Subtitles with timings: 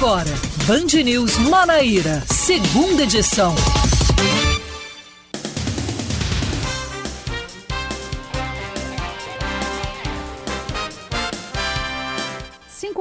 [0.00, 0.32] agora,
[0.66, 3.54] Band News Manaíra, segunda edição.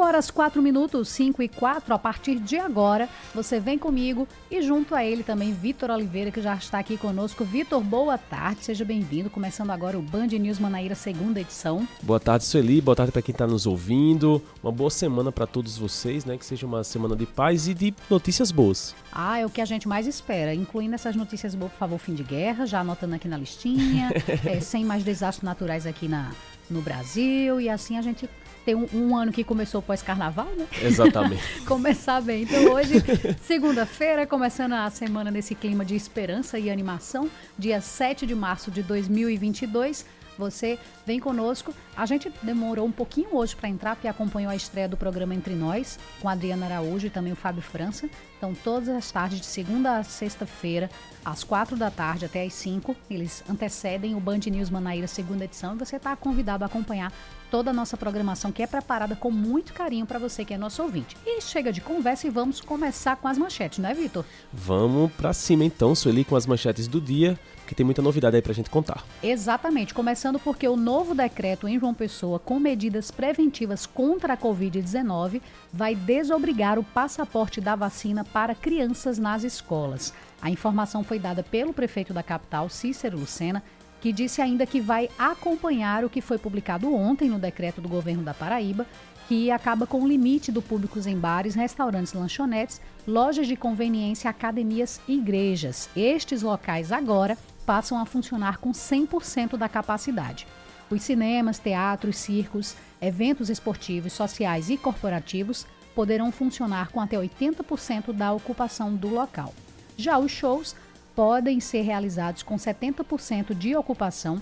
[0.09, 1.93] Horas 4 minutos, 5 e 4.
[1.93, 6.41] A partir de agora, você vem comigo e junto a ele também Vitor Oliveira, que
[6.41, 7.45] já está aqui conosco.
[7.45, 9.29] Vitor, boa tarde, seja bem-vindo.
[9.29, 11.87] Começando agora o Band News Manaíra, segunda edição.
[12.01, 12.81] Boa tarde, Sueli.
[12.81, 14.41] Boa tarde para quem está nos ouvindo.
[14.63, 16.37] Uma boa semana para todos vocês, né?
[16.37, 18.95] Que seja uma semana de paz e de notícias boas.
[19.13, 22.15] Ah, é o que a gente mais espera, incluindo essas notícias boas, por favor, fim
[22.15, 24.09] de guerra, já anotando aqui na listinha,
[24.43, 26.31] é, sem mais desastres naturais aqui na,
[26.67, 28.27] no Brasil, e assim a gente
[28.69, 30.67] ter um, um ano que começou pós-carnaval, né?
[30.81, 31.41] Exatamente.
[31.65, 32.43] Começar bem.
[32.43, 33.03] Então hoje,
[33.41, 38.83] segunda-feira, começando a semana nesse clima de esperança e animação, dia 7 de março de
[38.83, 40.05] 2022.
[40.37, 41.73] Você vem conosco.
[41.97, 45.53] A gente demorou um pouquinho hoje para entrar, porque acompanhou a estreia do programa Entre
[45.53, 48.09] Nós, com a Adriana Araújo e também o Fábio França.
[48.37, 50.89] Então, todas as tardes, de segunda a sexta-feira,
[51.25, 55.75] às quatro da tarde até às cinco, eles antecedem o Band News Manaíra, segunda edição,
[55.75, 57.11] e você está convidado a acompanhar
[57.49, 60.81] toda a nossa programação que é preparada com muito carinho para você que é nosso
[60.81, 61.17] ouvinte.
[61.25, 64.25] E chega de conversa e vamos começar com as manchetes, não é, Vitor?
[64.53, 68.41] Vamos para cima então, Sueli, com as manchetes do dia, que tem muita novidade aí
[68.41, 69.03] para a gente contar.
[69.21, 75.41] Exatamente, começando porque o novo decreto em João Pessoa com medidas preventivas contra a Covid-19
[75.71, 80.13] vai desobrigar o passaporte da vacina para crianças nas escolas.
[80.41, 83.61] A informação foi dada pelo prefeito da capital, Cícero Lucena,
[84.01, 88.23] que disse ainda que vai acompanhar o que foi publicado ontem no decreto do governo
[88.23, 88.85] da Paraíba,
[89.27, 94.99] que acaba com o limite do público em bares, restaurantes, lanchonetes, lojas de conveniência, academias
[95.07, 95.87] e igrejas.
[95.95, 100.47] Estes locais agora passam a funcionar com 100% da capacidade.
[100.89, 108.33] Os cinemas, teatros, circos, eventos esportivos, sociais e corporativos poderão funcionar com até 80% da
[108.33, 109.53] ocupação do local.
[109.95, 110.75] Já os shows
[111.19, 114.41] podem ser realizados com 70% de ocupação,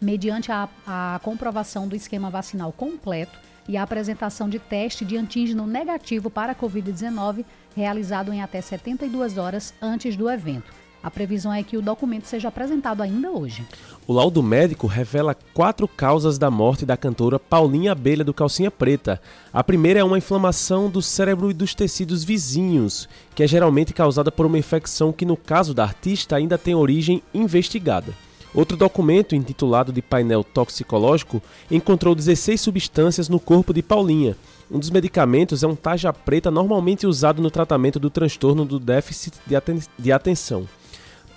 [0.00, 3.36] mediante a, a comprovação do esquema vacinal completo
[3.68, 7.44] e a apresentação de teste de antígeno negativo para a Covid-19
[7.74, 10.72] realizado em até 72 horas antes do evento.
[11.02, 13.66] A previsão é que o documento seja apresentado ainda hoje.
[14.08, 19.20] O laudo médico revela quatro causas da morte da cantora Paulinha Abelha do Calcinha Preta.
[19.52, 24.32] A primeira é uma inflamação do cérebro e dos tecidos vizinhos, que é geralmente causada
[24.32, 28.14] por uma infecção que, no caso da artista, ainda tem origem investigada.
[28.54, 34.38] Outro documento, intitulado de painel toxicológico, encontrou 16 substâncias no corpo de Paulinha.
[34.70, 39.34] Um dos medicamentos é um taja preta normalmente usado no tratamento do transtorno do déficit
[39.46, 40.66] de, aten de atenção.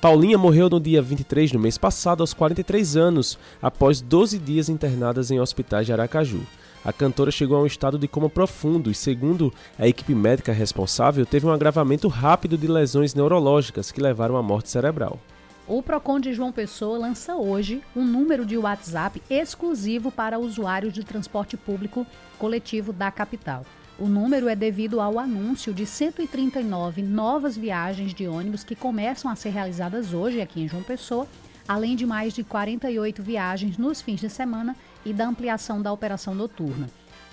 [0.02, 5.30] Paulinha morreu no dia 23 do mês passado, aos 43 anos, após 12 dias internadas
[5.30, 6.42] em hospitais de Aracaju.
[6.84, 11.24] A cantora chegou a um estado de coma profundo e, segundo a equipe médica responsável,
[11.24, 15.20] teve um agravamento rápido de lesões neurológicas que levaram à morte cerebral.
[15.68, 21.04] O Procon de João Pessoa lança hoje um número de WhatsApp exclusivo para usuários de
[21.04, 22.08] transporte público
[22.40, 23.64] coletivo da capital.
[24.02, 29.36] O número é devido ao anúncio de 139 novas viagens de ônibus que começam a
[29.36, 31.28] ser realizadas hoje aqui em João Pessoa,
[31.68, 34.76] além de mais de 48 viagens nos fins de semana
[35.06, 36.90] e da ampliação da operação noturna.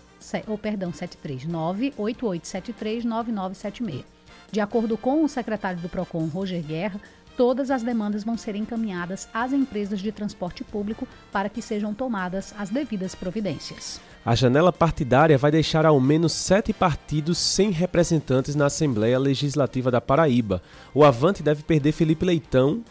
[0.48, 4.04] ou perdão, 739 88739976.
[4.52, 7.00] De acordo com o secretário do Procon, Roger Guerra,
[7.36, 12.54] todas as demandas vão ser encaminhadas às empresas de transporte público para que sejam tomadas
[12.58, 14.02] as devidas providências.
[14.26, 20.02] A janela partidária vai deixar ao menos sete partidos sem representantes na Assembleia Legislativa da
[20.02, 20.62] Paraíba.
[20.94, 22.84] O Avante deve perder Felipe Leitão,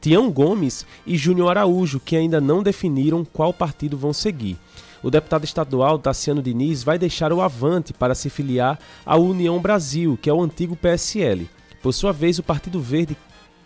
[0.00, 4.56] Tião Gomes e Júnior Araújo, que ainda não definiram qual partido vão seguir
[5.02, 10.18] o deputado estadual Tassiano Diniz vai deixar o Avante para se filiar à União Brasil,
[10.20, 11.48] que é o antigo PSL.
[11.82, 13.16] Por sua vez, o Partido Verde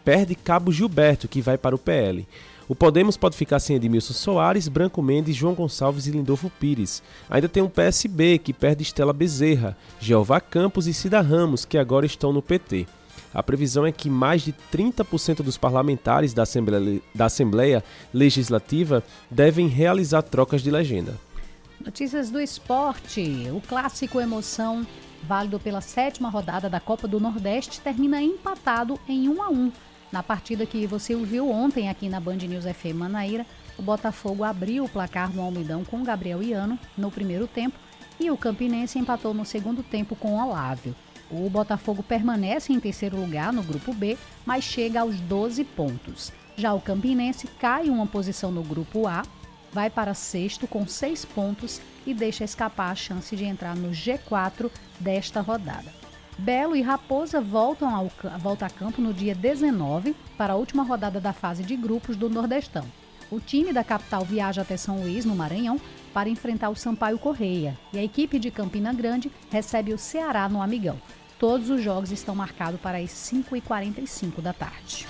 [0.05, 2.27] perde Cabo Gilberto, que vai para o PL.
[2.69, 7.03] O Podemos pode ficar sem Edmilson Soares, Branco Mendes, João Gonçalves e Lindolfo Pires.
[7.29, 12.07] Ainda tem o PSB, que perde Estela Bezerra, Jeová Campos e Cida Ramos, que agora
[12.07, 12.87] estão no PT.
[13.35, 17.83] A previsão é que mais de 30% dos parlamentares da Assembleia, da Assembleia
[18.13, 21.19] Legislativa devem realizar trocas de legenda.
[21.85, 23.49] Notícias do esporte.
[23.51, 24.87] O clássico Emoção,
[25.25, 29.73] válido pela sétima rodada da Copa do Nordeste, termina empatado em 1 a 1.
[30.13, 33.45] Na partida que você ouviu ontem aqui na Band News FM Manaíra,
[33.77, 37.77] o Botafogo abriu o placar no Almidão com Gabriel Iano no primeiro tempo
[38.21, 40.95] e o Campinense empatou no segundo tempo com Olávio.
[41.31, 46.33] O Botafogo permanece em terceiro lugar no grupo B, mas chega aos 12 pontos.
[46.57, 49.23] Já o Campinense cai uma posição no grupo A,
[49.73, 54.71] vai para sexto com seis pontos e deixa escapar a chance de entrar no G4
[55.01, 55.93] desta rodada.
[56.39, 61.21] Belo e Raposa voltam ao, volta a campo no dia 19 para a última rodada
[61.21, 62.85] da fase de grupos do Nordestão.
[63.31, 65.81] O time da capital viaja até São Luís, no Maranhão,
[66.15, 70.63] para enfrentar o Sampaio Correia e a equipe de Campina Grande recebe o Ceará no
[70.63, 70.97] Amigão.
[71.41, 75.07] Todos os jogos estão marcados para as 5h45 da tarde.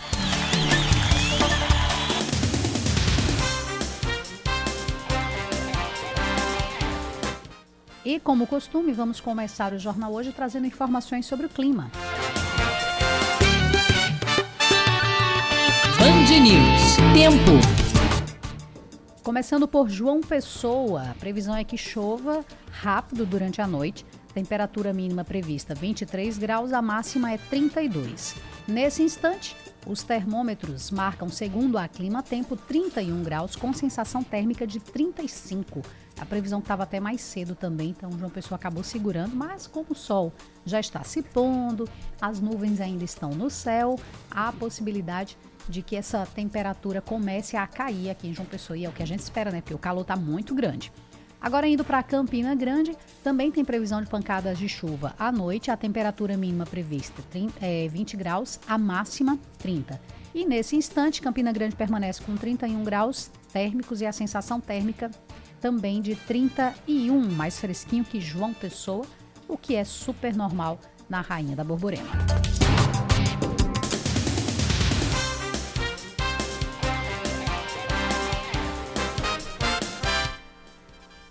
[8.02, 11.90] E, como costume, vamos começar o jornal hoje trazendo informações sobre o clima.
[15.98, 16.96] Band News.
[17.14, 17.83] Tempo.
[19.24, 24.04] Começando por João Pessoa, a previsão é que chova rápido durante a noite.
[24.34, 28.36] Temperatura mínima prevista 23 graus, a máxima é 32.
[28.68, 29.56] Nesse instante,
[29.86, 35.80] os termômetros marcam, segundo a Clima Tempo, 31 graus, com sensação térmica de 35.
[36.20, 39.94] A previsão estava até mais cedo também, então João Pessoa acabou segurando, mas como o
[39.94, 40.34] sol
[40.66, 41.88] já está se pondo,
[42.20, 43.98] as nuvens ainda estão no céu,
[44.30, 48.76] há a possibilidade de que essa temperatura comece a cair aqui em João Pessoa.
[48.76, 49.60] E é o que a gente espera, né?
[49.60, 50.92] Porque o calor está muito grande.
[51.40, 55.70] Agora, indo para Campina Grande, também tem previsão de pancadas de chuva à noite.
[55.70, 60.00] A temperatura mínima prevista 30, é, 20 graus, a máxima 30.
[60.34, 65.10] E nesse instante, Campina Grande permanece com 31 graus térmicos e a sensação térmica
[65.60, 69.06] também de 31, mais fresquinho que João Pessoa,
[69.46, 72.10] o que é super normal na Rainha da Borborema.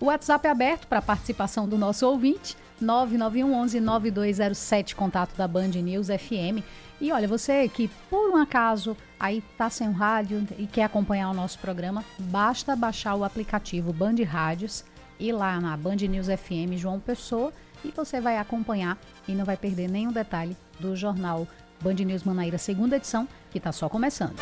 [0.04, 5.70] O WhatsApp é aberto para participação do nosso ouvinte, 991 11 9207, contato da Band
[5.70, 6.62] News FM.
[7.00, 11.34] E olha, você que por um acaso aí tá sem rádio e quer acompanhar o
[11.34, 14.84] nosso programa, basta baixar o aplicativo Band Rádios
[15.18, 19.56] e lá na Band News FM João Pessoa e você vai acompanhar e não vai
[19.56, 21.48] perder nenhum detalhe do jornal
[21.82, 24.36] Band News Manaíra, segunda edição, que está só começando.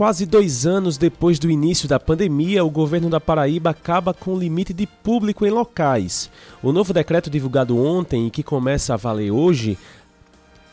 [0.00, 4.38] Quase dois anos depois do início da pandemia, o governo da Paraíba acaba com o
[4.38, 6.30] limite de público em locais.
[6.62, 9.76] O novo decreto divulgado ontem e que começa a valer hoje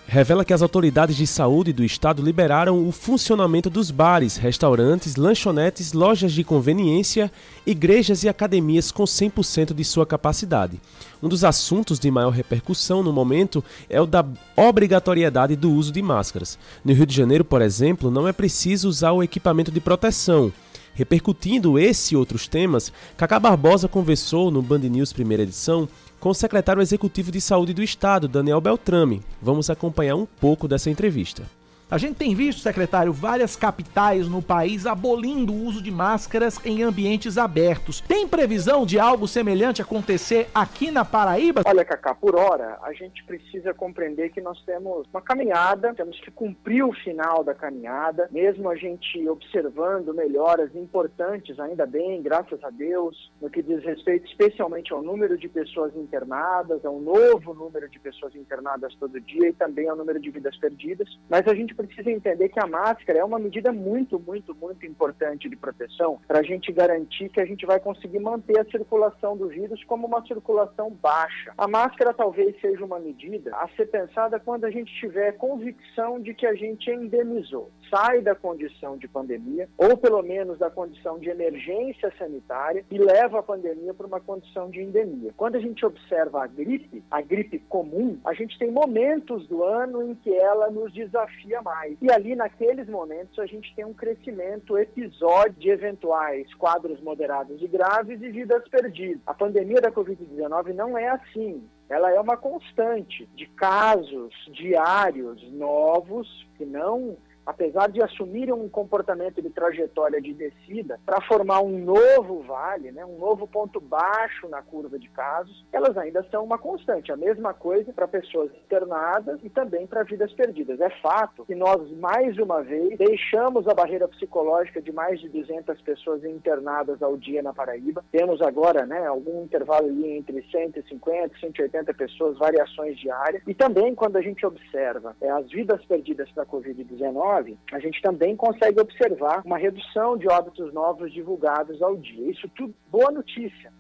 [0.08, 5.92] revela que as autoridades de saúde do estado liberaram o funcionamento dos bares, restaurantes, lanchonetes,
[5.92, 7.30] lojas de conveniência,
[7.66, 10.80] igrejas e academias com 100% de sua capacidade.
[11.22, 14.26] Um dos assuntos de maior repercussão no momento é o da
[14.56, 16.58] obrigatoriedade do uso de máscaras.
[16.86, 20.54] No Rio de Janeiro, por exemplo, não é preciso usar o equipamento de proteção.
[20.98, 25.88] Repercutindo esse e outros temas, Cacá Barbosa conversou no Band News primeira edição
[26.20, 29.22] com o secretário executivo de saúde do estado, Daniel Beltrame.
[29.40, 31.44] Vamos acompanhar um pouco dessa entrevista.
[31.90, 36.84] A gente tem visto, secretário, várias capitais no país abolindo o uso de máscaras em
[36.84, 38.02] ambientes abertos.
[38.02, 41.62] Tem previsão de algo semelhante acontecer aqui na Paraíba?
[41.66, 46.30] Olha, Cacá, por hora, a gente precisa compreender que nós temos uma caminhada, temos que
[46.30, 52.70] cumprir o final da caminhada, mesmo a gente observando melhoras importantes, ainda bem, graças a
[52.70, 57.98] Deus, no que diz respeito especialmente ao número de pessoas internadas, ao novo número de
[57.98, 61.18] pessoas internadas todo dia e também ao número de vidas perdidas.
[61.30, 65.50] Mas a gente precisa entender que a máscara é uma medida muito, muito, muito importante
[65.50, 69.48] de proteção para a gente garantir que a gente vai conseguir manter a circulação do
[69.48, 71.54] vírus como uma circulação baixa.
[71.58, 76.34] A máscara talvez seja uma medida a ser pensada quando a gente tiver convicção de
[76.34, 81.30] que a gente endemizou, sai da condição de pandemia, ou pelo menos da condição de
[81.30, 85.34] emergência sanitária, e leva a pandemia para uma condição de endemia.
[85.36, 90.04] Quando a gente observa a gripe, a gripe comum, a gente tem momentos do ano
[90.04, 91.98] em que ela nos desafia mais.
[92.02, 97.68] E ali, naqueles momentos, a gente tem um crescimento episódio de eventuais quadros moderados e
[97.68, 99.22] graves e vidas perdidas.
[99.28, 106.46] A pandemia da Covid-19 não é assim ela é uma constante de casos diários novos
[106.58, 107.16] que não
[107.48, 113.06] apesar de assumirem um comportamento de trajetória de descida para formar um novo vale, né,
[113.06, 117.10] um novo ponto baixo na curva de casos, elas ainda são uma constante.
[117.10, 120.82] A mesma coisa para pessoas internadas e também para vidas perdidas.
[120.82, 125.80] É fato que nós, mais uma vez, deixamos a barreira psicológica de mais de 200
[125.82, 128.04] pessoas internadas ao dia na Paraíba.
[128.12, 133.42] Temos agora né, algum intervalo ali entre 150 e 180 pessoas, variações diárias.
[133.48, 137.37] E também, quando a gente observa é, as vidas perdidas para a Covid-19,
[137.72, 142.32] a gente também consegue observar uma redução de óbitos novos divulgados ao dia.
[142.32, 143.72] Isso tudo boa notícia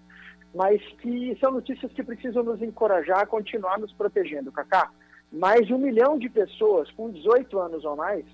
[0.57, 4.89] mas que são notícias que precisam nos encorajar a continuar nos protegendo, Cacá.
[5.31, 8.25] Mais de um milhão de pessoas com 18 anos ou mais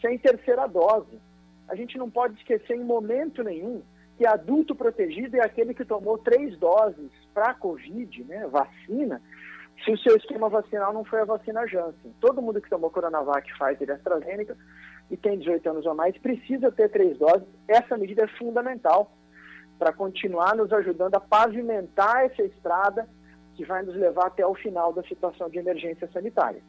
[0.00, 1.20] sem terceira dose.
[1.68, 3.80] A gente não pode esquecer em momento nenhum
[4.18, 9.22] que adulto protegido é aquele que tomou três doses para a Covid, né, vacina,
[9.84, 12.14] se o seu esquema vacinal não foi a vacina Janssen.
[12.20, 14.56] Todo mundo que tomou Coronavac, Pfizer e AstraZeneca
[15.10, 17.46] e tem 18 anos ou mais precisa ter três doses.
[17.66, 19.10] Essa medida é fundamental
[19.78, 23.06] para continuar nos ajudando a pavimentar essa estrada
[23.56, 26.62] que vai nos levar até o final da situação de emergência sanitária.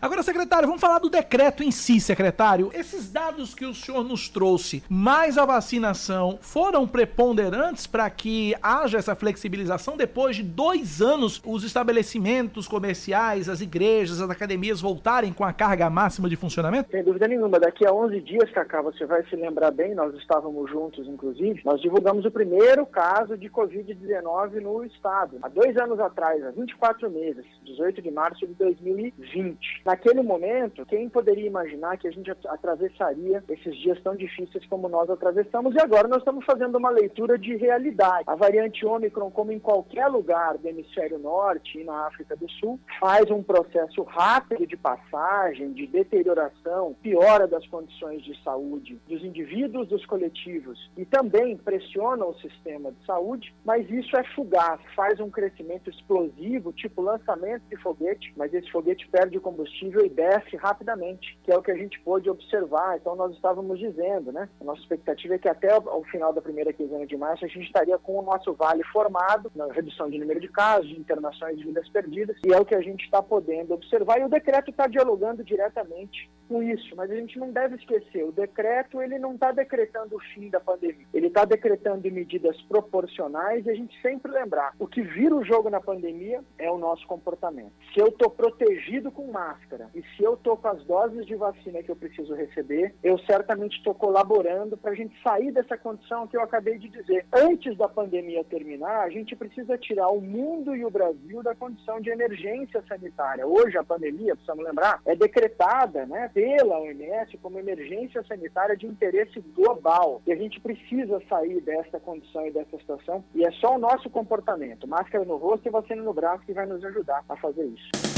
[0.00, 2.70] Agora, secretário, vamos falar do decreto em si, secretário.
[2.74, 8.98] Esses dados que o senhor nos trouxe, mais a vacinação, foram preponderantes para que haja
[8.98, 15.44] essa flexibilização depois de dois anos os estabelecimentos comerciais, as igrejas, as academias voltarem com
[15.44, 16.90] a carga máxima de funcionamento?
[16.90, 17.58] Sem dúvida nenhuma.
[17.60, 21.80] Daqui a 11 dias, Cacá, você vai se lembrar bem, nós estávamos juntos, inclusive, nós
[21.80, 25.38] divulgamos o primeiro caso de Covid-19 no estado.
[25.42, 29.82] Há dois anos atrás, há 24 meses, 18 de março de 2020.
[29.84, 35.10] Naquele momento, quem poderia imaginar que a gente atravessaria esses dias tão difíceis como nós
[35.10, 35.74] atravessamos?
[35.74, 38.24] E agora nós estamos fazendo uma leitura de realidade.
[38.26, 42.80] A variante Ômicron, como em qualquer lugar do hemisfério norte e na África do Sul,
[42.98, 49.88] faz um processo rápido de passagem, de deterioração, piora das condições de saúde dos indivíduos,
[49.88, 55.28] dos coletivos e também pressiona o sistema de saúde, mas isso é fugaz, faz um
[55.28, 61.36] crescimento explosivo, tipo lançamento de foguete, mas esse foguete perde combustível combustível e desce rapidamente,
[61.42, 62.96] que é o que a gente pôde observar.
[62.96, 64.48] Então, nós estávamos dizendo, né?
[64.60, 67.66] A nossa expectativa é que até o final da primeira quinzena de março a gente
[67.66, 71.64] estaria com o nosso vale formado, na redução de número de casos, de internações de
[71.64, 74.20] vidas perdidas, e é o que a gente está podendo observar.
[74.20, 78.32] E o decreto está dialogando diretamente com isso, mas a gente não deve esquecer, o
[78.32, 83.70] decreto ele não está decretando o fim da pandemia, ele está decretando medidas proporcionais e
[83.70, 87.72] a gente sempre lembrar, o que vira o jogo na pandemia é o nosso comportamento.
[87.92, 89.63] Se eu estou protegido com máscara
[89.94, 93.76] e se eu estou com as doses de vacina que eu preciso receber, eu certamente
[93.76, 97.26] estou colaborando para a gente sair dessa condição que eu acabei de dizer.
[97.32, 102.00] Antes da pandemia terminar, a gente precisa tirar o mundo e o Brasil da condição
[102.00, 103.46] de emergência sanitária.
[103.46, 106.30] Hoje a pandemia, precisamos lembrar, é decretada, né?
[106.32, 110.20] pela OMS como emergência sanitária de interesse global.
[110.26, 113.24] E a gente precisa sair dessa condição e dessa situação.
[113.34, 116.66] E é só o nosso comportamento, máscara no rosto e vacina no braço, que vai
[116.66, 118.13] nos ajudar a fazer isso.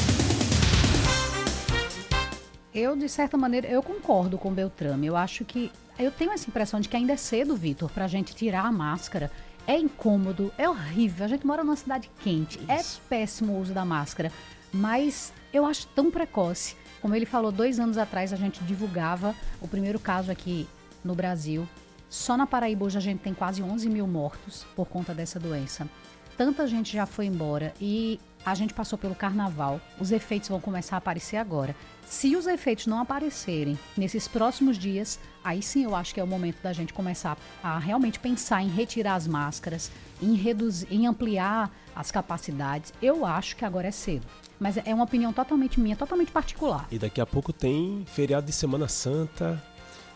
[2.76, 5.06] Eu, de certa maneira, eu concordo com o Beltrame.
[5.06, 5.72] Eu acho que.
[5.98, 8.70] Eu tenho essa impressão de que ainda é cedo, Vitor, para a gente tirar a
[8.70, 9.32] máscara.
[9.66, 11.24] É incômodo, é horrível.
[11.24, 12.60] A gente mora numa cidade quente.
[12.68, 13.00] É Isso.
[13.02, 14.30] É péssimo o uso da máscara.
[14.70, 16.76] Mas eu acho tão precoce.
[17.00, 20.68] Como ele falou, dois anos atrás a gente divulgava o primeiro caso aqui
[21.02, 21.66] no Brasil.
[22.10, 25.88] Só na Paraíba hoje a gente tem quase 11 mil mortos por conta dessa doença.
[26.36, 29.80] Tanta gente já foi embora e a gente passou pelo carnaval.
[29.98, 31.74] Os efeitos vão começar a aparecer agora.
[32.06, 36.26] Se os efeitos não aparecerem nesses próximos dias, aí sim eu acho que é o
[36.26, 39.90] momento da gente começar a realmente pensar em retirar as máscaras,
[40.22, 42.94] em reduzir, em ampliar as capacidades.
[43.02, 44.24] Eu acho que agora é cedo.
[44.60, 46.86] Mas é uma opinião totalmente minha, totalmente particular.
[46.92, 49.60] E daqui a pouco tem feriado de Semana Santa,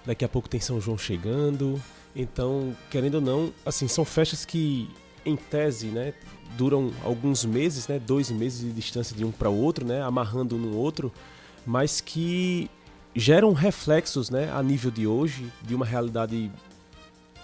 [0.06, 1.82] daqui a pouco tem São João chegando.
[2.14, 4.88] Então, querendo ou não, assim, são festas que,
[5.24, 6.14] em tese, né,
[6.56, 10.56] duram alguns meses, né, dois meses de distância de um para o outro, né, amarrando
[10.56, 11.12] um no outro,
[11.66, 12.70] mas que
[13.14, 16.50] geram reflexos, né, a nível de hoje, de uma realidade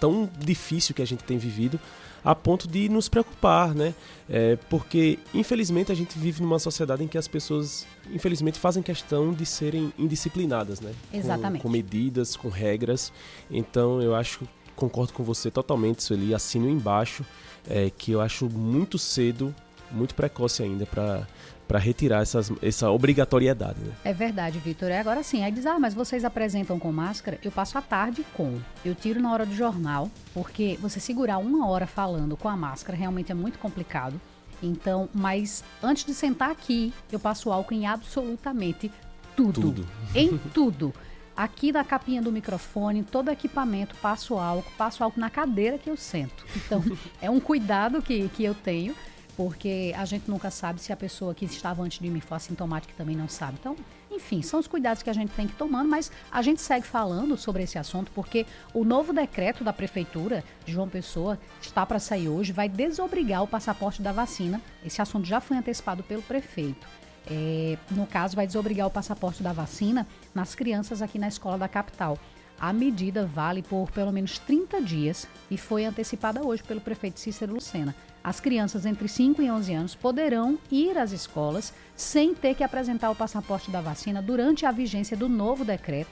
[0.01, 1.81] tão difícil que a gente tem vivido,
[2.25, 3.95] a ponto de nos preocupar, né?
[4.29, 9.33] É, porque, infelizmente, a gente vive numa sociedade em que as pessoas, infelizmente, fazem questão
[9.33, 10.93] de serem indisciplinadas, né?
[11.13, 11.63] Exatamente.
[11.63, 13.13] Com, com medidas, com regras.
[13.49, 14.41] Então, eu acho,
[14.75, 17.25] concordo com você totalmente, Sueli, assino embaixo,
[17.69, 19.55] é, que eu acho muito cedo,
[19.91, 21.27] muito precoce ainda para
[21.67, 23.81] para retirar essas, essa obrigatoriedade.
[23.81, 23.93] Né?
[24.05, 24.91] É verdade, Vitor.
[24.91, 25.43] É agora sim.
[25.43, 27.39] Aí diz, ah, mas vocês apresentam com máscara?
[27.43, 28.61] Eu passo a tarde com.
[28.85, 32.97] Eu tiro na hora do jornal, porque você segurar uma hora falando com a máscara
[32.97, 34.21] realmente é muito complicado.
[34.63, 38.91] Então, mas antes de sentar aqui, eu passo álcool em absolutamente
[39.35, 39.61] tudo.
[39.61, 39.87] Tudo.
[40.15, 40.95] Em tudo.
[41.37, 45.97] Aqui na capinha do microfone, todo equipamento, passo álcool, passo álcool na cadeira que eu
[45.97, 46.45] sento.
[46.57, 46.83] Então,
[47.21, 48.95] é um cuidado que, que eu tenho,
[49.37, 52.95] porque a gente nunca sabe se a pessoa que estava antes de mim for assintomática
[52.97, 53.59] também não sabe.
[53.61, 53.77] Então,
[54.11, 56.87] enfim, são os cuidados que a gente tem que ir tomando, mas a gente segue
[56.87, 61.99] falando sobre esse assunto porque o novo decreto da Prefeitura de João Pessoa está para
[61.99, 64.61] sair hoje, vai desobrigar o passaporte da vacina.
[64.85, 66.87] Esse assunto já foi antecipado pelo prefeito.
[67.29, 71.69] É, no caso, vai desobrigar o passaporte da vacina nas crianças aqui na escola da
[71.69, 72.19] capital.
[72.59, 77.53] A medida vale por pelo menos 30 dias e foi antecipada hoje pelo prefeito Cícero
[77.53, 77.95] Lucena.
[78.25, 83.11] As crianças entre 5 e 11 anos poderão ir às escolas sem ter que apresentar
[83.11, 86.11] o passaporte da vacina durante a vigência do novo decreto.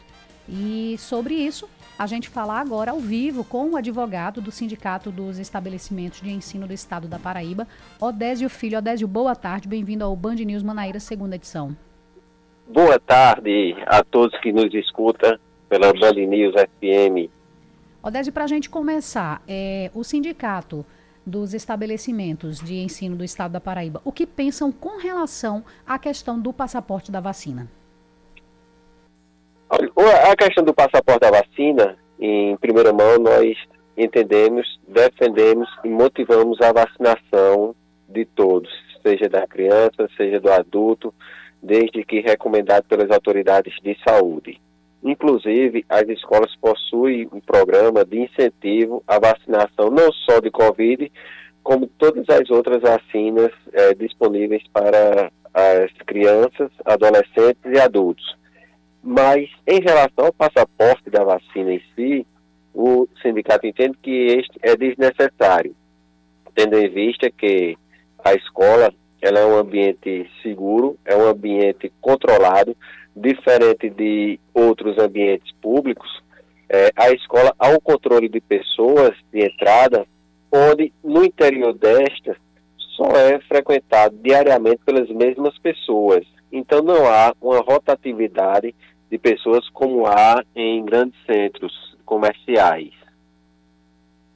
[0.48, 1.68] E sobre isso,
[1.98, 6.66] a gente falar agora ao vivo com o advogado do Sindicato dos Estabelecimentos de Ensino
[6.66, 7.68] do Estado da Paraíba,
[8.00, 8.78] Odésio Filho.
[8.78, 11.76] Odésio, boa tarde, bem-vindo ao Band News Manaíra, segunda edição.
[12.66, 17.30] Boa tarde a todos que nos escutam pela Band News FM.
[18.02, 20.84] Odésio, para a gente começar, é, o sindicato
[21.24, 26.38] dos estabelecimentos de ensino do estado da Paraíba, o que pensam com relação à questão
[26.38, 27.68] do passaporte da vacina?
[29.74, 33.56] A questão do passaporte da vacina, em primeira mão, nós
[33.96, 37.74] entendemos, defendemos e motivamos a vacinação
[38.08, 38.70] de todos,
[39.02, 41.12] seja da criança, seja do adulto,
[41.62, 44.60] desde que recomendado pelas autoridades de saúde.
[45.02, 51.10] Inclusive, as escolas possuem um programa de incentivo à vacinação não só de Covid,
[51.62, 58.24] como todas as outras vacinas é, disponíveis para as crianças, adolescentes e adultos.
[59.06, 62.26] Mas, em relação ao passaporte da vacina em si,
[62.72, 65.76] o sindicato entende que este é desnecessário,
[66.54, 67.76] tendo em vista que
[68.24, 72.74] a escola ela é um ambiente seguro, é um ambiente controlado,
[73.14, 76.22] diferente de outros ambientes públicos,
[76.68, 80.06] é, a escola há um controle de pessoas de entrada,
[80.50, 82.36] onde no interior desta
[82.96, 86.24] só é frequentado diariamente pelas mesmas pessoas.
[86.50, 88.74] Então não há uma rotatividade
[89.14, 91.72] de pessoas como há em grandes centros
[92.04, 92.92] comerciais.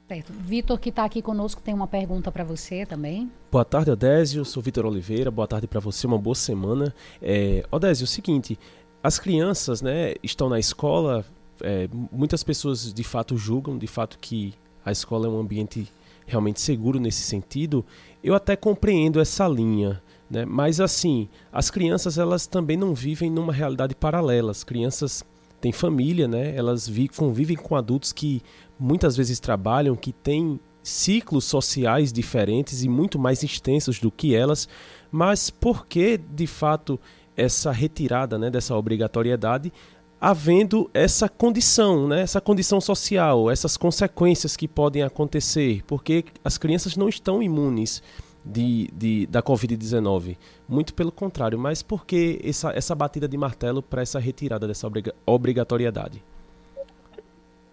[0.07, 0.31] Certo.
[0.31, 3.29] Vitor, que está aqui conosco, tem uma pergunta para você também.
[3.51, 4.45] Boa tarde, Odésio.
[4.45, 5.29] Sou Vitor Oliveira.
[5.29, 6.95] Boa tarde para você, uma boa semana.
[7.21, 8.57] É, Odésio, é o seguinte:
[9.03, 11.25] as crianças né, estão na escola,
[11.61, 14.53] é, muitas pessoas de fato julgam de fato que
[14.85, 15.91] a escola é um ambiente
[16.25, 17.85] realmente seguro nesse sentido.
[18.23, 20.01] Eu até compreendo essa linha.
[20.29, 20.45] Né?
[20.45, 24.51] Mas assim, as crianças elas também não vivem numa realidade paralela.
[24.51, 25.23] As crianças
[25.59, 26.55] têm família, né?
[26.55, 28.41] elas vi, convivem com adultos que
[28.79, 34.67] muitas vezes trabalham, que têm ciclos sociais diferentes e muito mais extensos do que elas,
[35.11, 36.99] mas por que de fato
[37.35, 39.71] essa retirada né, dessa obrigatoriedade,
[40.19, 46.97] havendo essa condição, né, essa condição social, essas consequências que podem acontecer, porque as crianças
[46.97, 48.01] não estão imunes
[48.49, 50.37] de, de da Covid-19.
[50.67, 54.89] Muito pelo contrário, mas por que essa, essa batida de martelo para essa retirada dessa
[55.25, 56.23] obrigatoriedade?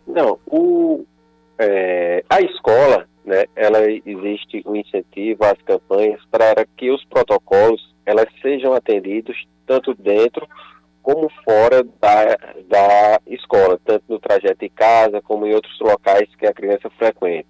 [0.06, 1.04] Não, o,
[1.58, 8.28] é, a escola, né, ela existe um incentivo às campanhas para que os protocolos elas
[8.40, 9.36] sejam atendidos
[9.66, 10.46] tanto dentro
[11.02, 12.36] como fora da,
[12.68, 17.46] da escola, tanto no trajeto de casa como em outros locais que a criança frequente.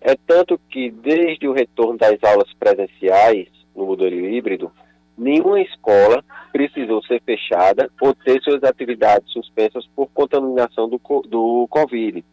[0.00, 4.72] É, tanto que desde o retorno das aulas presenciais no modelo híbrido,
[5.16, 12.24] nenhuma escola precisou ser fechada ou ter suas atividades suspensas por contaminação do, do Covid.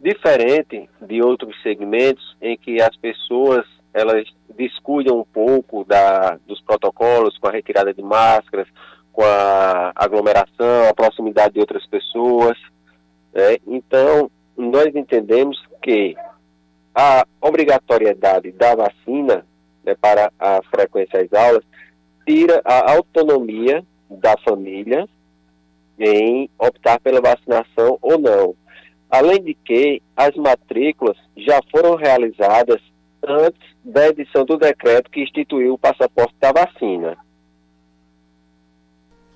[0.00, 4.24] Diferente de outros segmentos em que as pessoas elas
[4.56, 8.66] descuidam um pouco da, dos protocolos com a retirada de máscaras,
[9.12, 12.56] com a aglomeração, a proximidade de outras pessoas.
[13.34, 13.58] Né?
[13.66, 16.16] Então, nós entendemos que
[16.94, 19.46] a obrigatoriedade da vacina
[19.84, 21.64] né, para a frequência às aulas
[22.26, 25.08] tira a autonomia da família
[25.98, 28.54] em optar pela vacinação ou não.
[29.10, 32.80] Além de que as matrículas já foram realizadas
[33.22, 37.16] antes da edição do decreto que instituiu o passaporte da vacina.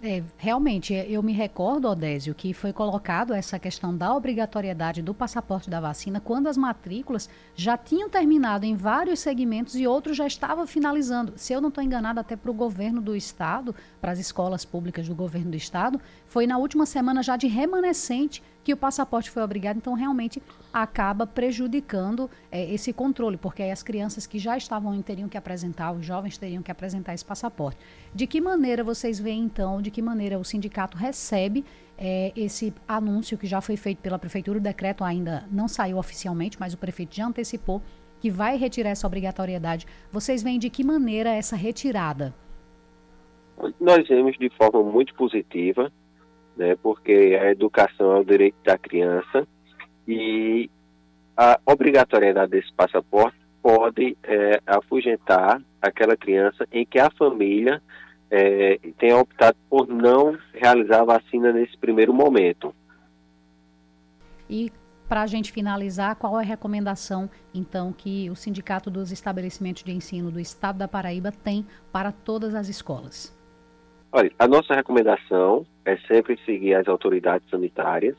[0.09, 5.69] É, realmente, eu me recordo, Odésio, que foi colocado essa questão da obrigatoriedade do passaporte
[5.69, 10.65] da vacina quando as matrículas já tinham terminado em vários segmentos e outros já estavam
[10.65, 11.33] finalizando.
[11.35, 15.09] Se eu não estou enganado, até para o governo do estado, para as escolas públicas
[15.09, 19.45] do governo do estado, foi na última semana já de remanescente que o passaporte foi
[19.45, 25.01] obrigado, então realmente acaba prejudicando é, esse controle, porque aí as crianças que já estavam
[25.03, 27.79] teriam que apresentar, os jovens teriam que apresentar esse passaporte.
[28.13, 31.65] De que maneira vocês veem então, de que maneira o sindicato recebe
[31.97, 36.59] é, esse anúncio que já foi feito pela prefeitura, o decreto ainda não saiu oficialmente,
[36.59, 37.81] mas o prefeito já antecipou
[38.21, 39.87] que vai retirar essa obrigatoriedade.
[40.11, 42.35] Vocês veem de que maneira essa retirada?
[43.81, 45.93] Nós vemos de forma muito positiva,
[46.57, 49.47] né, porque a educação é o direito da criança
[50.07, 50.71] e
[51.37, 57.83] a obrigatoriedade desse passaporte pode é, afugentar aquela criança em que a família
[58.31, 62.75] é, tenha optado por não realizar a vacina nesse primeiro momento.
[64.49, 64.73] E
[65.09, 69.93] para a gente finalizar, qual é a recomendação, então, que o Sindicato dos Estabelecimentos de
[69.93, 73.37] Ensino do Estado da Paraíba tem para todas as escolas?
[74.11, 78.17] Olha, a nossa recomendação é sempre seguir as autoridades sanitárias.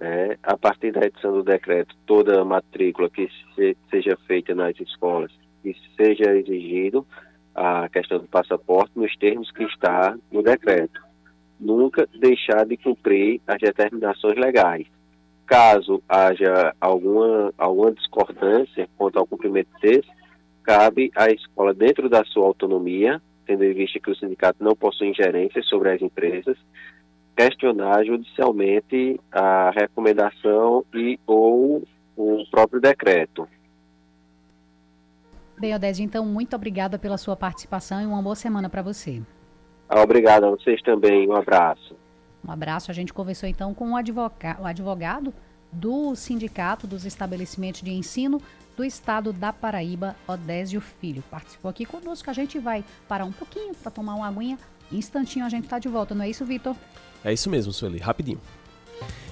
[0.00, 0.36] Né?
[0.42, 5.30] A partir da edição do decreto, toda matrícula que se, seja feita nas escolas
[5.64, 7.06] e seja exigido
[7.54, 11.00] a questão do passaporte nos termos que está no decreto.
[11.58, 14.86] Nunca deixar de cumprir as determinações legais.
[15.46, 20.08] Caso haja alguma, alguma discordância quanto ao cumprimento desse,
[20.64, 25.08] cabe à escola, dentro da sua autonomia, tendo em vista que o sindicato não possui
[25.08, 26.58] ingerência sobre as empresas,
[27.36, 31.82] questionar judicialmente a recomendação e ou
[32.16, 33.46] o próprio decreto.
[35.58, 39.22] Bem, Odésio, então, muito obrigada pela sua participação e uma boa semana para você.
[39.88, 41.28] Obrigado a vocês também.
[41.28, 41.94] Um abraço.
[42.46, 42.90] Um abraço.
[42.90, 45.32] A gente conversou então com o advogado
[45.72, 48.40] do Sindicato dos Estabelecimentos de Ensino
[48.76, 51.22] do Estado da Paraíba, Odésio Filho.
[51.30, 52.28] Participou aqui conosco.
[52.28, 54.58] A gente vai parar um pouquinho para tomar uma aguinha.
[54.92, 56.76] Instantinho a gente está de volta, não é isso, Vitor?
[57.24, 57.98] É isso mesmo, Sueli.
[57.98, 58.40] Rapidinho.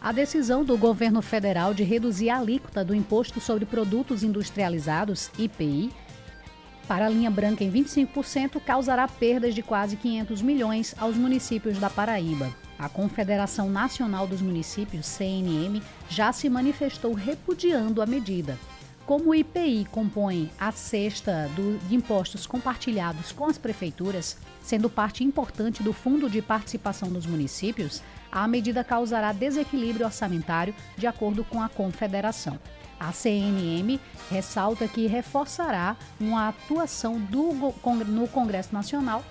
[0.00, 5.90] A decisão do governo federal de reduzir a alíquota do Imposto sobre Produtos Industrializados, IPI,
[6.86, 11.88] para a linha branca em 25% causará perdas de quase 500 milhões aos municípios da
[11.88, 12.50] Paraíba.
[12.78, 18.58] A Confederação Nacional dos Municípios, CNM, já se manifestou repudiando a medida.
[19.06, 25.22] Como o IPI compõe a cesta do, de impostos compartilhados com as prefeituras, sendo parte
[25.22, 31.62] importante do Fundo de Participação dos Municípios, a medida causará desequilíbrio orçamentário, de acordo com
[31.62, 32.58] a Confederação.
[32.98, 37.52] A CNM ressalta que reforçará uma atuação do,
[38.06, 39.22] no Congresso Nacional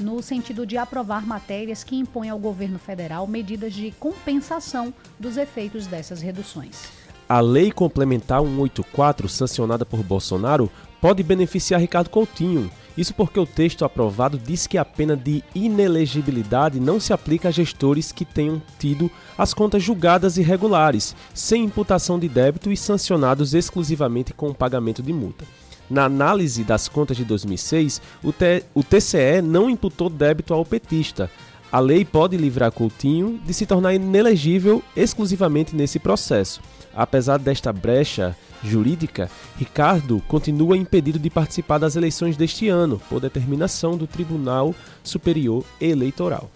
[0.00, 5.86] no sentido de aprovar matérias que impõem ao governo federal medidas de compensação dos efeitos
[5.86, 6.88] dessas reduções.
[7.28, 12.70] A Lei Complementar 184, sancionada por Bolsonaro, pode beneficiar Ricardo Coutinho.
[12.96, 17.52] Isso porque o texto aprovado diz que a pena de inelegibilidade não se aplica a
[17.52, 24.32] gestores que tenham tido as contas julgadas irregulares, sem imputação de débito e sancionados exclusivamente
[24.32, 25.44] com o pagamento de multa.
[25.90, 28.32] Na análise das contas de 2006, o,
[28.74, 31.30] o TCE não imputou débito ao petista.
[31.70, 36.60] A lei pode livrar Coutinho de se tornar inelegível exclusivamente nesse processo.
[36.94, 43.96] Apesar desta brecha jurídica, Ricardo continua impedido de participar das eleições deste ano, por determinação
[43.96, 46.50] do Tribunal Superior Eleitoral.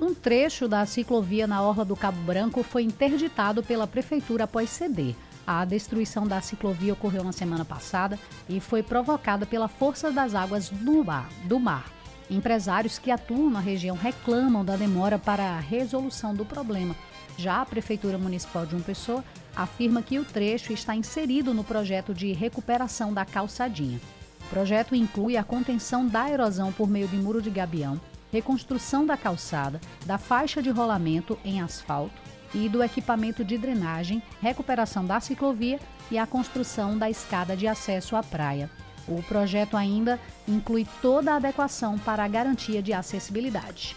[0.00, 5.14] Um trecho da ciclovia na Orla do Cabo Branco foi interditado pela Prefeitura após ceder.
[5.46, 10.70] A destruição da ciclovia ocorreu na semana passada e foi provocada pela força das águas
[10.70, 11.28] do mar.
[11.44, 11.92] Do mar.
[12.28, 16.96] Empresários que atuam na região reclamam da demora para a resolução do problema.
[17.38, 22.12] Já a Prefeitura Municipal de João Pessoa afirma que o trecho está inserido no projeto
[22.12, 24.00] de recuperação da calçadinha.
[24.46, 28.00] O projeto inclui a contenção da erosão por meio de muro de gabião,
[28.32, 35.04] reconstrução da calçada, da faixa de rolamento em asfalto, e do equipamento de drenagem, recuperação
[35.04, 35.78] da ciclovia
[36.10, 38.70] e a construção da escada de acesso à praia.
[39.08, 43.96] O projeto ainda inclui toda a adequação para a garantia de acessibilidade.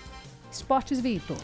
[0.51, 1.37] Esportes Vitor.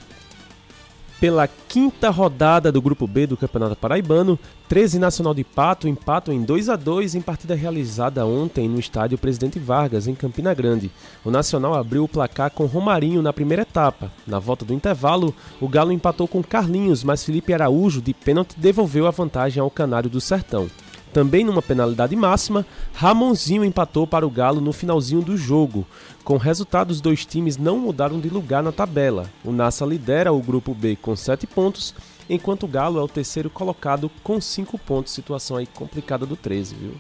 [1.20, 6.44] Pela quinta rodada do Grupo B do Campeonato Paraibano, 13 Nacional de Pato empatam em
[6.44, 10.92] 2 a 2 em partida realizada ontem no estádio Presidente Vargas, em Campina Grande.
[11.24, 14.12] O Nacional abriu o placar com Romarinho na primeira etapa.
[14.28, 19.08] Na volta do intervalo, o Galo empatou com Carlinhos, mas Felipe Araújo, de pênalti, devolveu
[19.08, 20.70] a vantagem ao Canário do Sertão.
[21.16, 25.88] Também numa penalidade máxima, Ramonzinho empatou para o Galo no finalzinho do jogo.
[26.26, 29.32] Com resultado, os dois times não mudaram de lugar na tabela.
[29.42, 31.96] O Nassa lidera o grupo B com 7 pontos,
[32.30, 35.14] enquanto o Galo é o terceiro colocado com 5 pontos.
[35.14, 36.96] Situação aí complicada do 13, viu?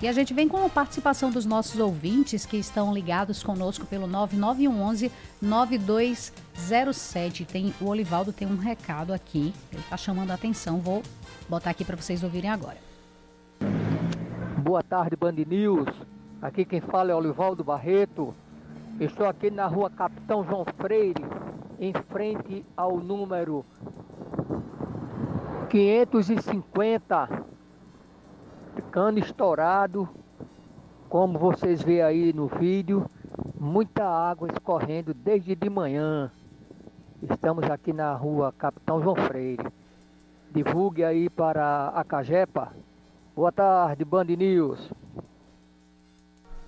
[0.00, 4.06] E a gente vem com a participação dos nossos ouvintes que estão ligados conosco pelo
[4.06, 5.10] 9911
[5.42, 7.44] 9207.
[7.44, 11.02] Tem o Olivaldo tem um recado aqui, ele está chamando a atenção, vou
[11.48, 12.78] botar aqui para vocês ouvirem agora.
[14.58, 15.88] Boa tarde, Band News.
[16.40, 18.32] Aqui quem fala é Olivaldo Barreto.
[19.00, 21.24] Estou aqui na rua Capitão João Freire,
[21.80, 23.64] em frente ao número
[25.68, 27.57] 550
[28.82, 30.08] cano estourado,
[31.08, 33.08] como vocês veem aí no vídeo,
[33.58, 36.30] muita água escorrendo desde de manhã.
[37.22, 39.66] Estamos aqui na rua Capitão João Freire.
[40.50, 42.72] Divulgue aí para a Cajepa.
[43.34, 44.90] Boa tarde, Band News.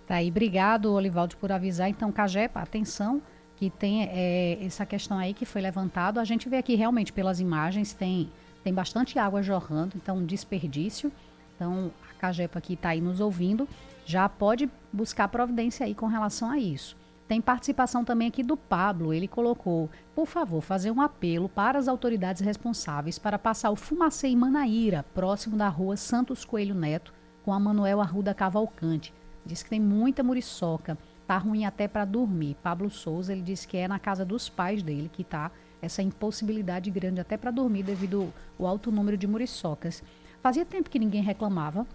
[0.06, 1.88] Tá aí, obrigado, Olivaldo, por avisar.
[1.88, 3.22] Então, Cajepa, atenção,
[3.56, 6.18] que tem é, essa questão aí que foi levantado.
[6.18, 8.28] A gente vê aqui realmente pelas imagens, tem,
[8.64, 11.12] tem bastante água jorrando, então um desperdício.
[11.60, 13.68] Então, a Cagepa aqui está aí nos ouvindo,
[14.06, 16.96] já pode buscar providência aí com relação a isso.
[17.28, 19.12] Tem participação também aqui do Pablo.
[19.12, 24.28] Ele colocou, por favor, fazer um apelo para as autoridades responsáveis para passar o Fumacê
[24.28, 27.12] em Manaíra, próximo da rua Santos Coelho Neto,
[27.44, 29.12] com a Manuel Arruda Cavalcante.
[29.44, 30.96] Diz que tem muita muriçoca,
[31.26, 32.56] tá ruim até para dormir.
[32.62, 35.50] Pablo Souza, ele disse que é na casa dos pais dele que tá
[35.82, 40.02] essa impossibilidade grande até para dormir devido ao alto número de muriçocas.
[40.42, 41.86] Fazia tempo que ninguém reclamava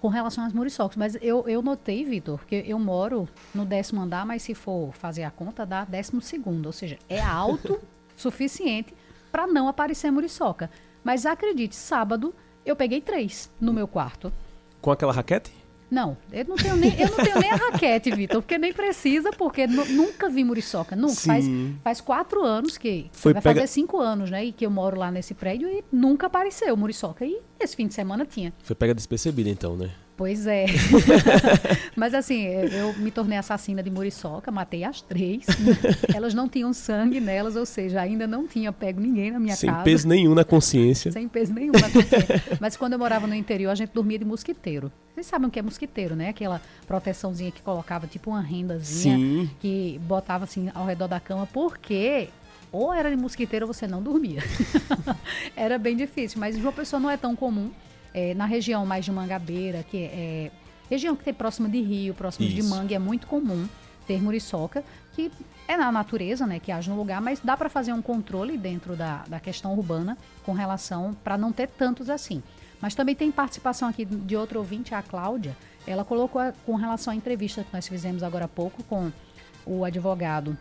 [0.00, 4.24] com relação às muriçocas, mas eu, eu notei, Vitor, que eu moro no décimo andar,
[4.24, 7.80] mas se for fazer a conta, dá décimo segundo, ou seja, é alto
[8.16, 8.94] suficiente
[9.30, 10.70] para não aparecer muriçoca.
[11.02, 14.32] Mas acredite, sábado eu peguei três no meu quarto.
[14.80, 15.52] Com aquela raquete?
[15.90, 19.30] Não, eu não tenho nem, eu não tenho nem a raquete, Vitor, porque nem precisa,
[19.30, 20.94] porque nunca vi muriçoca.
[20.94, 21.14] Nunca.
[21.14, 21.46] Faz,
[21.82, 23.08] faz quatro anos que.
[23.12, 23.60] Foi vai pega...
[23.60, 24.44] fazer cinco anos, né?
[24.44, 27.24] E que eu moro lá nesse prédio e nunca apareceu muriçoca.
[27.24, 28.52] E esse fim de semana tinha.
[28.62, 29.90] Foi pega despercebida, então, né?
[30.18, 30.66] Pois é.
[31.94, 35.46] Mas assim, eu me tornei assassina de muriçoca, matei as três.
[36.12, 39.70] Elas não tinham sangue nelas, ou seja, ainda não tinha pego ninguém na minha Sem
[39.70, 39.84] casa.
[39.84, 41.12] Sem peso nenhum na consciência.
[41.12, 42.42] Sem peso nenhum na consciência.
[42.60, 44.90] Mas quando eu morava no interior, a gente dormia de mosquiteiro.
[45.14, 46.30] Vocês sabem o que é mosquiteiro, né?
[46.30, 49.50] Aquela proteçãozinha que colocava tipo uma rendazinha Sim.
[49.60, 52.28] que botava assim ao redor da cama, porque
[52.72, 54.42] ou era de mosquiteiro ou você não dormia.
[55.54, 57.70] era bem difícil, mas João Pessoa não é tão comum
[58.18, 60.50] é, na região mais de Mangabeira, que é
[60.90, 62.56] região que tem próxima de rio, próxima Isso.
[62.56, 63.68] de mangue, é muito comum
[64.06, 65.30] ter muriçoca, que
[65.68, 68.96] é na natureza, né, que age no lugar, mas dá para fazer um controle dentro
[68.96, 72.42] da, da questão urbana com relação para não ter tantos assim.
[72.80, 75.56] Mas também tem participação aqui de outro ouvinte, a Cláudia.
[75.86, 79.12] Ela colocou com relação à entrevista que nós fizemos agora há pouco com
[79.66, 80.56] o advogado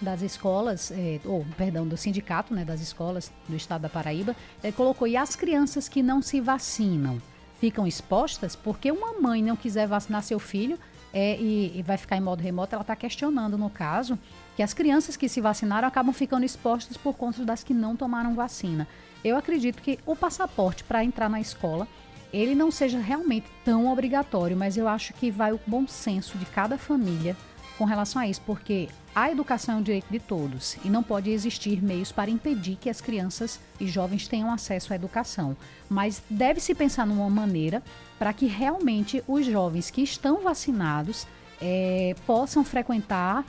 [0.00, 4.70] das escolas, é, ou perdão, do sindicato né, das escolas do estado da Paraíba, é,
[4.70, 7.20] colocou, e as crianças que não se vacinam
[7.60, 10.78] ficam expostas porque uma mãe não quiser vacinar seu filho
[11.12, 14.18] é, e, e vai ficar em modo remoto, ela está questionando, no caso,
[14.54, 18.34] que as crianças que se vacinaram acabam ficando expostas por conta das que não tomaram
[18.34, 18.86] vacina.
[19.24, 21.88] Eu acredito que o passaporte para entrar na escola
[22.32, 26.44] ele não seja realmente tão obrigatório, mas eu acho que vai o bom senso de
[26.44, 27.36] cada família
[27.76, 31.30] com relação a isso, porque a educação é um direito de todos e não pode
[31.30, 35.56] existir meios para impedir que as crianças e jovens tenham acesso à educação.
[35.88, 37.82] Mas deve-se pensar numa maneira
[38.18, 41.26] para que realmente os jovens que estão vacinados
[41.60, 43.44] é, possam frequentar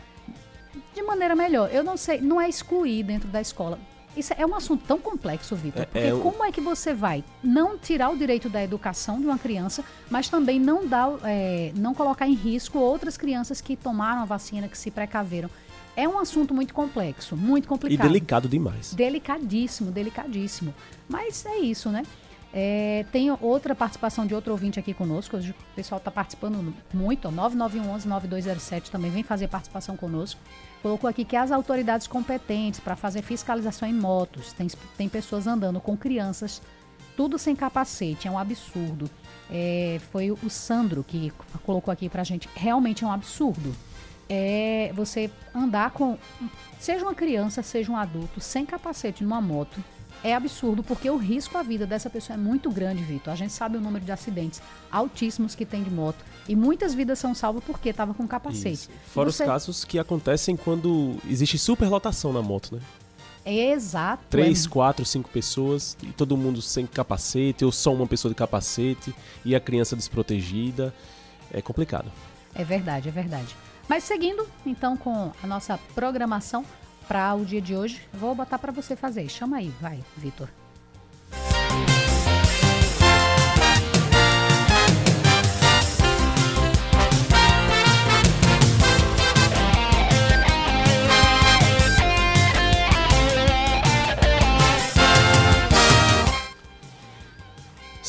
[0.94, 1.70] de maneira melhor.
[1.72, 3.80] Eu não sei, não é excluir dentro da escola.
[4.17, 5.84] Isso é um assunto tão complexo, Vitor.
[5.84, 9.25] É, porque é, como é que você vai não tirar o direito da educação de
[9.25, 14.21] uma criança, mas também não dar, é, não colocar em risco outras crianças que tomaram
[14.21, 15.49] a vacina, que se precaveram?
[15.95, 18.06] É um assunto muito complexo, muito complicado.
[18.06, 18.93] E delicado demais.
[18.93, 20.73] Delicadíssimo, delicadíssimo.
[21.08, 22.03] Mas é isso, né?
[22.53, 25.38] É, tem outra participação de outro ouvinte aqui conosco.
[25.38, 27.27] O pessoal está participando muito.
[27.30, 30.39] 9911-9207 também vem fazer participação conosco
[30.88, 35.82] colocou aqui que as autoridades competentes para fazer fiscalização em motos, tem, tem pessoas andando
[35.82, 36.62] com crianças
[37.17, 39.10] tudo sem capacete, é um absurdo.
[39.50, 41.34] É, foi o Sandro que
[41.65, 42.47] colocou aqui pra gente.
[42.56, 43.76] Realmente é um absurdo.
[44.30, 46.17] É você andar com.
[46.80, 49.84] Seja uma criança, seja um adulto, sem capacete numa moto.
[50.23, 53.32] É absurdo, porque o risco à vida dessa pessoa é muito grande, Vitor.
[53.32, 56.23] A gente sabe o número de acidentes altíssimos que tem de moto.
[56.47, 58.73] E muitas vidas são salvas porque estava com capacete.
[58.73, 58.89] Isso.
[59.08, 59.43] Fora você...
[59.43, 62.82] os casos que acontecem quando existe superlotação na moto, né?
[63.45, 64.23] Exato.
[64.30, 69.15] Três, quatro, cinco pessoas e todo mundo sem capacete, ou só uma pessoa de capacete
[69.45, 70.93] e a criança desprotegida.
[71.53, 72.12] É complicado.
[72.53, 73.56] É verdade, é verdade.
[73.88, 76.65] Mas seguindo então com a nossa programação
[77.08, 79.30] para o dia de hoje, vou botar para você fazer.
[79.30, 80.50] Chama aí, vai, Vitor.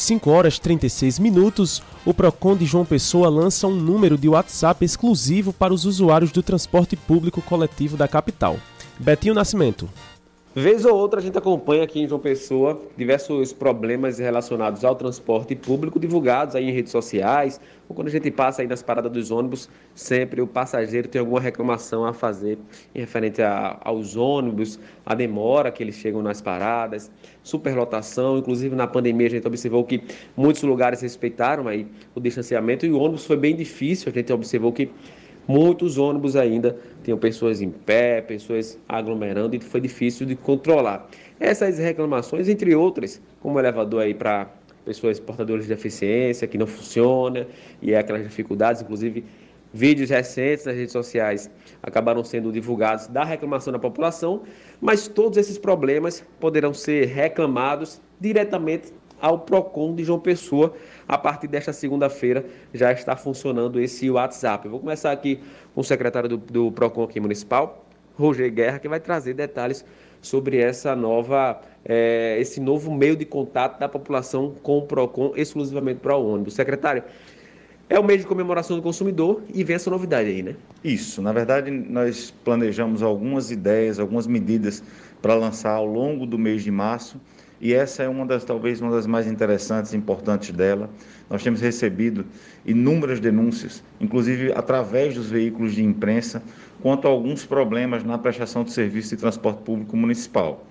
[0.09, 4.83] 5 horas e 36 minutos, o Procon de João Pessoa lança um número de WhatsApp
[4.83, 8.57] exclusivo para os usuários do transporte público coletivo da capital.
[9.01, 9.89] Betinho Nascimento.
[10.53, 15.55] Vez ou outra a gente acompanha aqui em João Pessoa diversos problemas relacionados ao transporte
[15.55, 19.31] público divulgados aí em redes sociais, ou quando a gente passa aí nas paradas dos
[19.31, 22.59] ônibus, sempre o passageiro tem alguma reclamação a fazer
[22.93, 27.09] em referente a, aos ônibus, a demora que eles chegam nas paradas,
[27.41, 30.03] superlotação, inclusive na pandemia a gente observou que
[30.37, 34.73] muitos lugares respeitaram aí o distanciamento e o ônibus foi bem difícil, a gente observou
[34.73, 34.91] que
[35.49, 36.77] Muitos ônibus ainda
[37.09, 41.09] tinham pessoas em pé, pessoas aglomerando e foi difícil de controlar.
[41.41, 44.47] Essas reclamações, entre outras, como elevador aí para
[44.85, 47.47] pessoas portadoras de deficiência que não funciona
[47.81, 49.25] e é aquelas dificuldades, inclusive
[49.73, 51.51] vídeos recentes nas redes sociais
[51.83, 54.43] acabaram sendo divulgados da reclamação da população,
[54.79, 60.75] mas todos esses problemas poderão ser reclamados diretamente ao Procon de João Pessoa.
[61.07, 64.67] A partir desta segunda-feira já está funcionando esse WhatsApp.
[64.67, 65.41] Eu vou começar aqui
[65.75, 67.85] com o secretário do, do Procon aqui municipal,
[68.17, 69.85] Roger Guerra, que vai trazer detalhes
[70.21, 76.01] sobre essa nova, é, esse novo meio de contato da população com o Procon exclusivamente
[76.01, 76.55] para o ônibus.
[76.55, 77.03] Secretário,
[77.91, 80.57] é o mês de comemoração do consumidor e vem essa novidade aí, né?
[80.85, 81.23] Isso.
[81.23, 84.83] Na verdade, nós planejamos algumas ideias, algumas medidas
[85.23, 87.19] para lançar ao longo do mês de março
[87.61, 90.89] e essa é uma das talvez uma das mais interessantes e importantes dela.
[91.29, 92.25] Nós temos recebido
[92.65, 96.43] inúmeras denúncias, inclusive através dos veículos de imprensa,
[96.81, 100.65] quanto a alguns problemas na prestação de serviço de transporte público municipal.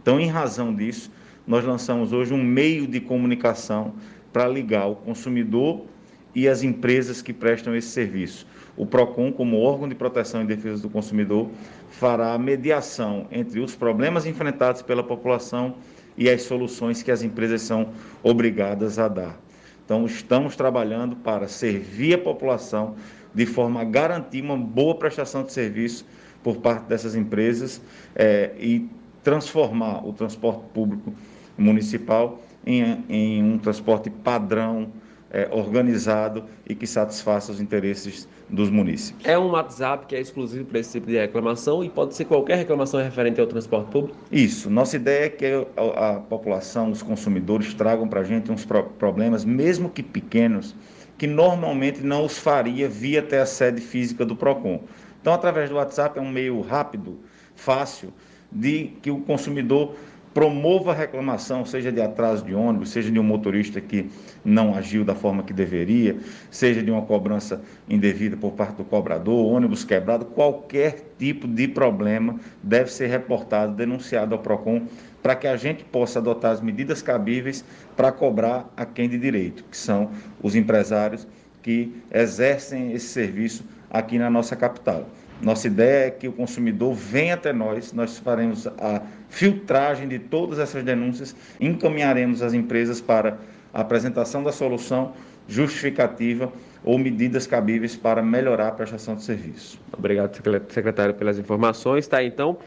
[0.00, 1.10] Então, em razão disso,
[1.46, 3.94] nós lançamos hoje um meio de comunicação
[4.32, 5.86] para ligar o consumidor
[6.34, 8.46] e as empresas que prestam esse serviço.
[8.76, 11.50] O PROCON, como órgão de proteção e defesa do consumidor,
[11.90, 15.74] fará a mediação entre os problemas enfrentados pela população
[16.18, 17.90] e as soluções que as empresas são
[18.22, 19.40] obrigadas a dar.
[19.84, 22.96] Então, estamos trabalhando para servir a população
[23.32, 26.04] de forma a garantir uma boa prestação de serviço
[26.42, 27.80] por parte dessas empresas
[28.14, 28.88] é, e
[29.22, 31.14] transformar o transporte público
[31.56, 34.88] municipal em, em um transporte padrão,
[35.30, 39.26] é, organizado e que satisfaça os interesses dos municípios.
[39.26, 42.56] É um WhatsApp que é exclusivo para esse tipo de reclamação e pode ser qualquer
[42.56, 44.16] reclamação referente ao transporte público?
[44.32, 44.70] Isso.
[44.70, 45.44] Nossa ideia é que
[45.76, 50.74] a, a população, os consumidores tragam para a gente uns pro problemas, mesmo que pequenos,
[51.16, 54.80] que normalmente não os faria via até a sede física do PROCON.
[55.20, 57.18] Então, através do WhatsApp é um meio rápido,
[57.54, 58.12] fácil,
[58.50, 59.94] de que o consumidor
[60.38, 64.08] promova a reclamação, seja de atraso de ônibus, seja de um motorista que
[64.44, 66.16] não agiu da forma que deveria,
[66.48, 72.38] seja de uma cobrança indevida por parte do cobrador, ônibus quebrado, qualquer tipo de problema
[72.62, 74.82] deve ser reportado, denunciado ao PROCON,
[75.20, 77.64] para que a gente possa adotar as medidas cabíveis
[77.96, 80.08] para cobrar a quem de direito, que são
[80.40, 81.26] os empresários
[81.64, 85.08] que exercem esse serviço aqui na nossa capital.
[85.40, 90.58] Nossa ideia é que o consumidor venha até nós, nós faremos a filtragem de todas
[90.58, 93.38] essas denúncias, encaminharemos as empresas para
[93.72, 95.12] a apresentação da solução
[95.46, 96.52] justificativa
[96.84, 99.80] ou medidas cabíveis para melhorar a prestação de serviço.
[99.96, 100.34] Obrigado,
[100.68, 102.06] secretário, pelas informações.
[102.06, 102.58] Tá, então,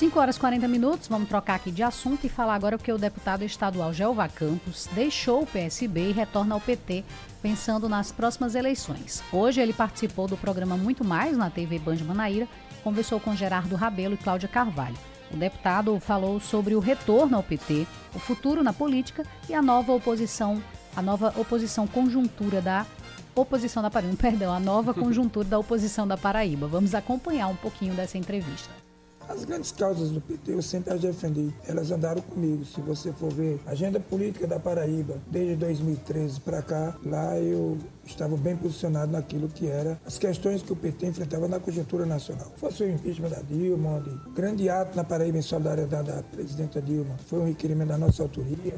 [0.00, 2.96] 5 horas e 40 minutos, vamos trocar aqui de assunto e falar agora que o
[2.96, 7.04] deputado estadual Jeová Campos deixou o PSB e retorna ao PT,
[7.42, 9.22] pensando nas próximas eleições.
[9.30, 12.48] Hoje ele participou do programa Muito Mais na TV Band Manaíra,
[12.82, 14.96] conversou com Gerardo Rabelo e Cláudia Carvalho.
[15.30, 19.92] O deputado falou sobre o retorno ao PT, o futuro na política e a nova
[19.92, 20.62] oposição,
[20.96, 22.86] a nova oposição conjuntura da
[23.34, 26.66] oposição da Paraíba, perdão, a nova conjuntura da oposição da Paraíba.
[26.66, 28.70] Vamos acompanhar um pouquinho dessa entrevista.
[29.30, 31.54] As grandes causas do PT eu sempre as defendi.
[31.68, 32.64] Elas andaram comigo.
[32.64, 37.78] Se você for ver a agenda política da Paraíba, desde 2013 para cá, lá eu
[38.04, 42.52] estava bem posicionado naquilo que era as questões que o PT enfrentava na conjuntura nacional.
[42.56, 47.16] Fosse o impeachment da Dilma, onde grande ato na Paraíba em solidariedade da presidenta Dilma
[47.28, 48.74] foi um requerimento da nossa autoria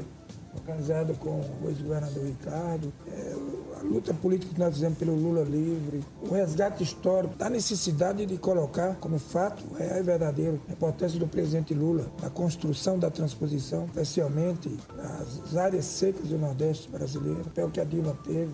[0.55, 3.35] organizado com o ex-governador Ricardo, é,
[3.79, 8.37] a luta política que nós fizemos pelo Lula livre, o resgate histórico da necessidade de
[8.37, 13.85] colocar como fato real e verdadeiro a importância do presidente Lula na construção da transposição,
[13.85, 18.53] especialmente nas áreas secas do Nordeste brasileiro, papel que a Dilma teve,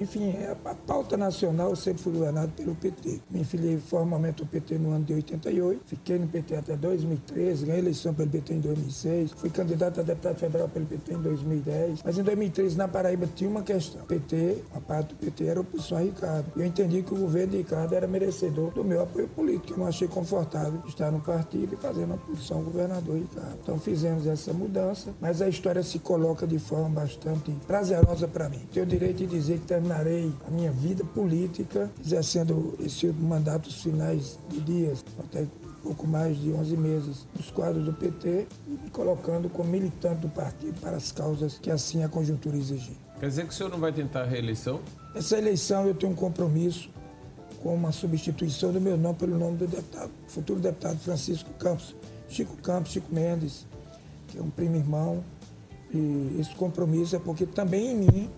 [0.00, 3.20] enfim, é a pauta nacional sempre fui governado pelo PT.
[3.30, 7.80] Me filiei formalmente ao PT no ano de 88, fiquei no PT até 2013, ganhei
[7.80, 12.18] eleição pelo PT em 2006, fui candidato a deputado federal pelo PT em 2010, mas
[12.18, 14.02] em 2013 na Paraíba tinha uma questão.
[14.02, 16.46] O PT, uma parte do PT era oposição a Ricardo.
[16.56, 19.74] Eu entendi que o governo de Ricardo era merecedor do meu apoio político.
[19.74, 23.58] Eu não achei confortável estar no partido e fazer uma posição governador Ricardo.
[23.62, 28.60] Então fizemos essa mudança, mas a história se coloca de forma bastante prazerosa para mim.
[28.72, 34.38] Tenho o direito de dizer que terminarei a minha vida política exercendo esse mandato finais
[34.48, 35.46] de dias, até
[35.82, 40.28] pouco mais de 11 meses, nos quadros do PT e me colocando como militante do
[40.30, 42.96] partido para as causas que assim a conjuntura exigia.
[43.20, 44.80] Quer dizer que o senhor não vai tentar a reeleição?
[45.14, 46.88] Essa eleição eu tenho um compromisso
[47.62, 51.94] com uma substituição do meu nome pelo nome do deputado, futuro deputado Francisco Campos,
[52.28, 53.66] Chico Campos, Chico Mendes,
[54.28, 55.22] que é um primo irmão.
[55.92, 58.30] E esse compromisso é porque também em mim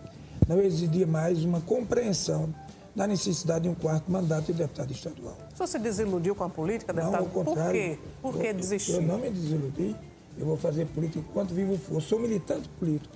[0.48, 2.54] não exigia mais uma compreensão
[2.94, 5.36] da necessidade de um quarto mandato de deputado estadual.
[5.52, 7.20] O senhor se desiludiu com a política, deputado?
[7.20, 7.62] Não, ao contrário.
[7.62, 7.98] Por quê?
[8.22, 8.94] Por que desistiu?
[8.96, 9.94] Eu não me desiludi.
[10.38, 12.00] Eu vou fazer política enquanto vivo for.
[12.00, 13.14] Sou militante político.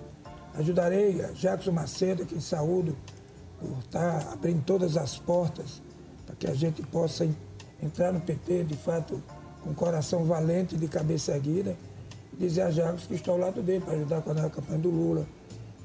[0.55, 2.95] Ajudarei a Jackson Macedo, aqui em saúde,
[3.59, 5.81] por estar abrindo todas as portas
[6.27, 7.27] para que a gente possa
[7.83, 9.23] entrar no PT, de fato,
[9.63, 11.77] com coração valente e de cabeça erguida,
[12.33, 14.91] e dizer a Jacques que estou ao lado dele para ajudar coordenar a campanha do
[14.91, 15.27] Lula,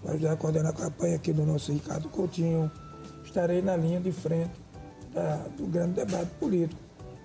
[0.06, 2.72] para ajudar a coordenar a campanha aqui do nosso Ricardo Coutinho.
[3.24, 4.54] Estarei na linha de frente
[5.12, 6.80] da, do grande debate político.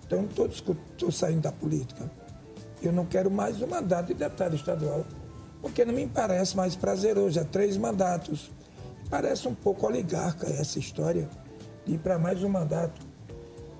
[0.07, 2.11] Então, não estou saindo da política.
[2.83, 5.05] Eu não quero mais um mandato de deputado estadual,
[5.61, 7.33] porque não me parece mais prazeroso.
[7.33, 8.51] Já três mandatos.
[9.11, 11.28] Parece um pouco oligarca essa história
[11.85, 13.07] de ir para mais um mandato.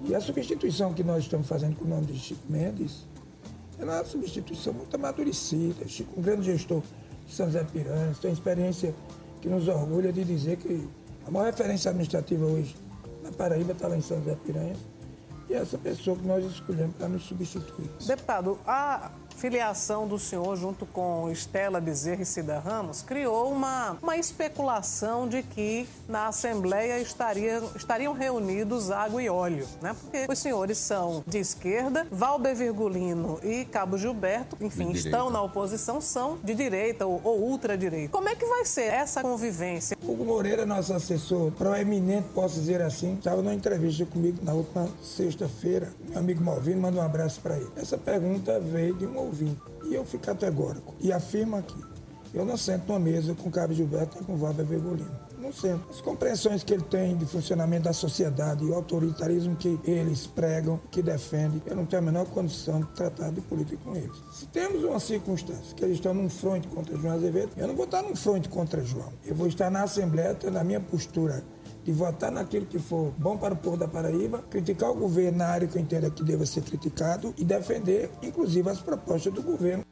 [0.05, 3.07] E a substituição que nós estamos fazendo com o nome de Chico Mendes,
[3.79, 5.89] ela é uma substituição muito amadurecida.
[5.89, 6.83] Chico, um grande gestor
[7.33, 8.95] São José Piranhas, tem experiência
[9.41, 10.89] que nos orgulha de dizer que
[11.27, 12.77] a maior referência administrativa hoje
[13.23, 14.79] na Paraíba está lá em São José Piranhas.
[15.49, 17.91] E é essa pessoa que nós escolhemos para nos substituir.
[18.07, 19.11] Deputado, a
[19.41, 25.43] filiação do senhor junto com Estela Bezerra e Cida Ramos criou uma, uma especulação de
[25.43, 29.97] que na Assembleia estaria, estariam reunidos água e óleo, né?
[29.99, 36.03] Porque os senhores são de esquerda, Valber Virgulino e Cabo Gilberto, enfim, estão na oposição,
[36.03, 38.13] são de direita ou, ou ultradireita.
[38.13, 39.97] Como é que vai ser essa convivência?
[40.05, 45.89] Hugo Moreira, nosso assessor proeminente, posso dizer assim, estava numa entrevista comigo na última sexta-feira.
[46.11, 47.71] Meu amigo Malvino, manda um abraço para ele.
[47.77, 49.61] Essa pergunta veio de um ouvinte.
[49.85, 50.95] E eu fico categórico.
[51.01, 51.81] E afirmo aqui.
[52.33, 55.11] Eu não sento numa mesa com o Cabo Gilberto e com o Valber Virgulino.
[55.39, 55.89] Não sento.
[55.89, 60.79] As compreensões que ele tem de funcionamento da sociedade e o autoritarismo que eles pregam,
[60.91, 64.17] que defendem, eu não tenho a menor condição de tratar de política com eles.
[64.33, 67.87] Se temos uma circunstância que eles estão num fronte contra João Azevedo, eu não vou
[67.87, 69.13] estar num fronte contra João.
[69.25, 71.43] Eu vou estar na Assembleia tendo a minha postura
[71.85, 75.47] de votar naquilo que for bom para o povo da Paraíba, criticar o governo na
[75.47, 79.85] área que eu entenda que deva ser criticado e defender, inclusive, as propostas do governo.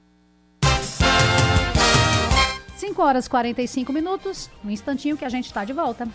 [2.76, 6.08] 5 horas e 45 minutos, um instantinho que a gente está de volta.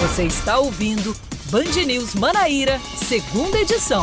[0.00, 1.14] Você está ouvindo
[1.50, 4.02] Band News Manaíra, segunda edição.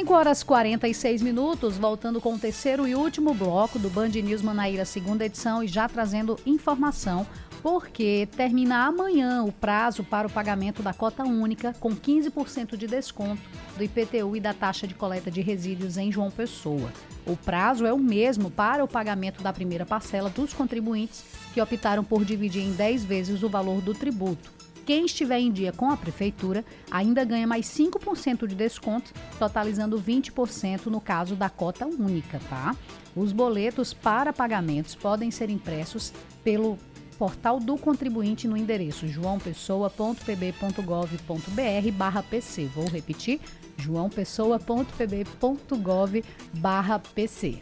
[0.00, 4.86] Cinco horas 46 minutos, voltando com o terceiro e último bloco do Band News Manaíra,
[4.86, 7.26] segunda edição, e já trazendo informação
[7.62, 13.42] porque termina amanhã o prazo para o pagamento da cota única com 15% de desconto
[13.76, 16.90] do IPTU e da taxa de coleta de resíduos em João Pessoa.
[17.26, 21.22] O prazo é o mesmo para o pagamento da primeira parcela dos contribuintes
[21.52, 24.59] que optaram por dividir em 10 vezes o valor do tributo.
[24.86, 30.86] Quem estiver em dia com a prefeitura ainda ganha mais 5% de desconto, totalizando 20%
[30.86, 32.76] no caso da cota única, tá?
[33.14, 36.12] Os boletos para pagamentos podem ser impressos
[36.42, 36.78] pelo
[37.18, 42.64] portal do contribuinte no endereço joaopessoa.pb.gov.br barra PC.
[42.74, 43.38] Vou repetir,
[43.76, 46.24] joaopessoa.pb.gov
[46.54, 47.58] barra PC.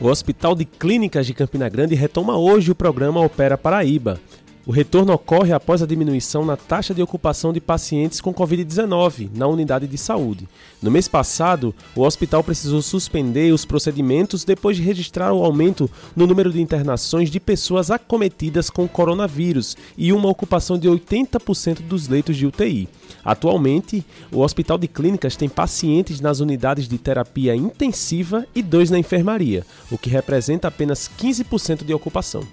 [0.00, 4.18] O Hospital de Clínicas de Campina Grande retoma hoje o programa Opera Paraíba.
[4.66, 9.46] O retorno ocorre após a diminuição na taxa de ocupação de pacientes com Covid-19 na
[9.46, 10.46] unidade de saúde.
[10.82, 16.26] No mês passado, o hospital precisou suspender os procedimentos depois de registrar o aumento no
[16.26, 22.36] número de internações de pessoas acometidas com coronavírus e uma ocupação de 80% dos leitos
[22.36, 22.86] de UTI.
[23.24, 28.98] Atualmente, o Hospital de Clínicas tem pacientes nas unidades de terapia intensiva e dois na
[28.98, 32.46] enfermaria, o que representa apenas 15% de ocupação.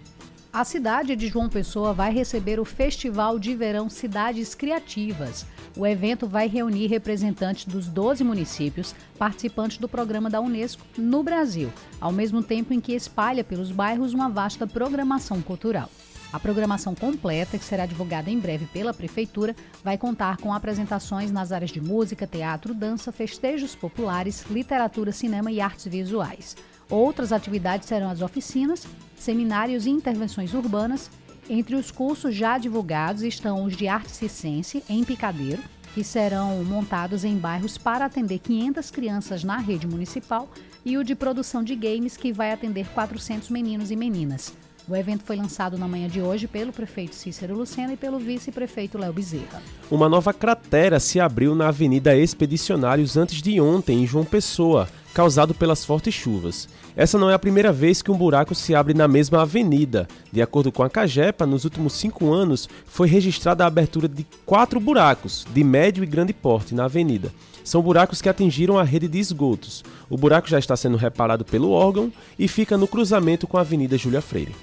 [0.58, 5.46] A cidade de João Pessoa vai receber o Festival de Verão Cidades Criativas.
[5.78, 11.72] O evento vai reunir representantes dos 12 municípios participantes do programa da Unesco no Brasil,
[12.02, 15.92] ao mesmo tempo em que espalha pelos bairros uma vasta programação cultural.
[16.34, 21.52] A programação completa, que será divulgada em breve pela Prefeitura, vai contar com apresentações nas
[21.52, 26.56] áreas de música, teatro, dança, festejos populares, literatura, cinema e artes visuais.
[26.90, 31.10] Outras atividades serão as oficinas, seminários e intervenções urbanas.
[31.50, 35.62] Entre os cursos já divulgados estão os de arte circense em Picadeiro,
[35.94, 40.50] que serão montados em bairros para atender 500 crianças na rede municipal,
[40.86, 44.54] e o de produção de games, que vai atender 400 meninos e meninas.
[44.90, 48.98] O evento foi lançado na manhã de hoje pelo prefeito Cícero Lucena e pelo vice-prefeito
[48.98, 49.62] Léo Bezerra.
[49.92, 55.54] Uma nova cratera se abriu na Avenida Expedicionários antes de ontem, em João Pessoa, causado
[55.54, 56.70] pelas fortes chuvas.
[56.96, 60.08] Essa não é a primeira vez que um buraco se abre na mesma avenida.
[60.32, 64.80] De acordo com a Cagepa, nos últimos cinco anos foi registrada a abertura de quatro
[64.80, 67.34] buracos, de médio e grande porte, na avenida.
[67.62, 69.84] São buracos que atingiram a rede de esgotos.
[70.10, 72.10] O buraco já está sendo reparado pelo órgão
[72.40, 74.56] e fica no cruzamento com a Avenida Júlia Freire.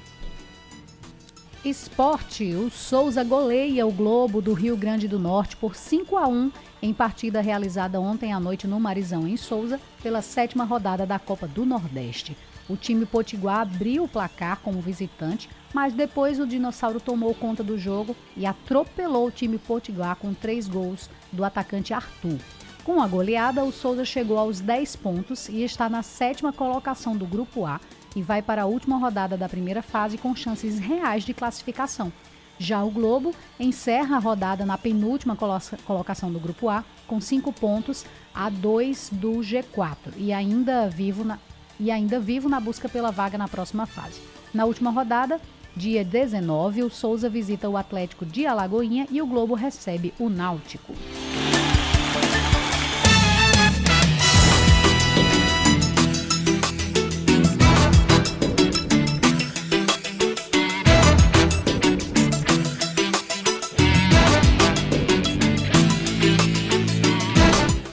[1.64, 6.52] Esporte, o Souza goleia o Globo do Rio Grande do Norte por 5 a 1
[6.82, 11.48] em partida realizada ontem à noite no Marizão, em Souza, pela sétima rodada da Copa
[11.48, 12.36] do Nordeste.
[12.68, 17.78] O time potiguar abriu o placar como visitante, mas depois o Dinossauro tomou conta do
[17.78, 22.38] jogo e atropelou o time potiguar com três gols do atacante Arthur.
[22.84, 27.24] Com a goleada, o Souza chegou aos 10 pontos e está na sétima colocação do
[27.24, 27.80] Grupo A
[28.14, 32.12] e vai para a última rodada da primeira fase com chances reais de classificação.
[32.58, 35.36] Já o Globo encerra a rodada na penúltima
[35.84, 41.38] colocação do Grupo A, com cinco pontos a dois do G4 e ainda vivo na,
[41.78, 44.20] e ainda vivo na busca pela vaga na próxima fase.
[44.52, 45.40] Na última rodada,
[45.76, 50.94] dia 19, o Souza visita o Atlético de Alagoinha e o Globo recebe o Náutico.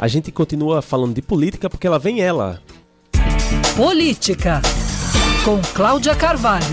[0.01, 2.59] A gente continua falando de política porque ela vem ela.
[3.77, 4.59] Política,
[5.45, 6.65] com Cláudia Carvalho.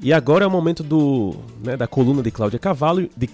[0.00, 3.28] E agora é o momento do, né, da coluna de Cláudia Carvalho, de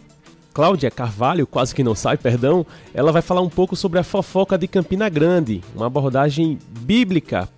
[0.52, 2.66] Cláudia Carvalho, quase que não sai, perdão.
[2.92, 7.48] Ela vai falar um pouco sobre a fofoca de Campina Grande, uma abordagem bíblica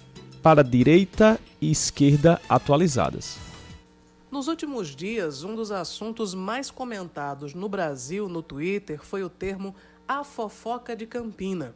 [0.42, 3.43] para direita e esquerda atualizadas.
[4.34, 9.76] Nos últimos dias, um dos assuntos mais comentados no Brasil no Twitter foi o termo
[10.08, 11.72] a fofoca de Campina.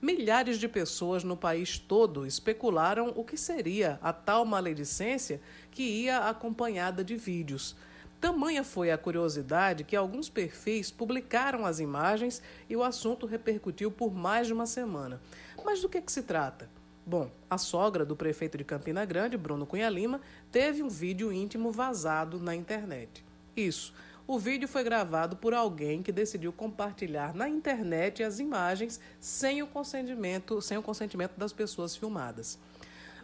[0.00, 5.40] Milhares de pessoas no país todo especularam o que seria a tal maledicência
[5.72, 7.74] que ia acompanhada de vídeos.
[8.20, 12.40] Tamanha foi a curiosidade que alguns perfis publicaram as imagens
[12.70, 15.20] e o assunto repercutiu por mais de uma semana.
[15.64, 16.77] Mas do que, que se trata?
[17.08, 20.20] Bom, a sogra do prefeito de Campina Grande, Bruno Cunha Lima,
[20.52, 23.24] teve um vídeo íntimo vazado na internet.
[23.56, 23.94] Isso.
[24.26, 29.66] O vídeo foi gravado por alguém que decidiu compartilhar na internet as imagens sem o
[29.66, 32.58] consentimento, sem o consentimento das pessoas filmadas.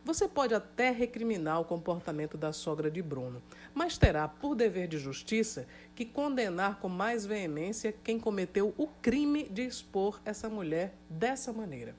[0.02, 3.42] Você pode até recriminar o comportamento da sogra de Bruno,
[3.74, 9.46] mas terá, por dever de justiça, que condenar com mais veemência quem cometeu o crime
[9.46, 11.94] de expor essa mulher dessa maneira.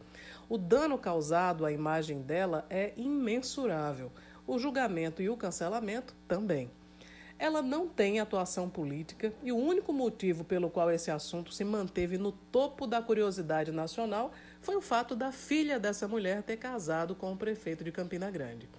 [0.47, 4.11] O dano causado à imagem dela é imensurável,
[4.45, 6.69] o julgamento e o cancelamento também.
[7.37, 12.17] Ela não tem atuação política e o único motivo pelo qual esse assunto se manteve
[12.17, 14.31] no topo da curiosidade nacional
[14.61, 18.69] foi o fato da filha dessa mulher ter casado com o prefeito de Campina Grande.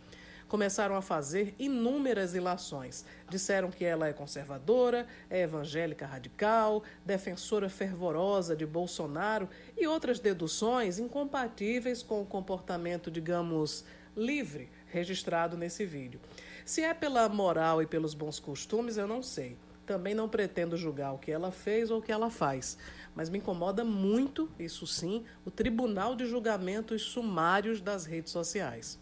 [0.48, 3.04] Começaram a fazer inúmeras ilações.
[3.28, 10.98] Disseram que ela é conservadora, é evangélica radical, defensora fervorosa de Bolsonaro e outras deduções
[10.98, 13.84] incompatíveis com o comportamento, digamos,
[14.16, 16.20] livre registrado nesse vídeo.
[16.64, 19.56] Se é pela moral e pelos bons costumes, eu não sei.
[19.84, 22.76] Também não pretendo julgar o que ela fez ou o que ela faz
[23.16, 28.98] mas me incomoda muito, isso sim, o tribunal de julgamentos sumários das redes sociais.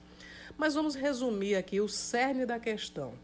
[0.57, 3.15] Mas vamos resumir aqui o cerne da questão.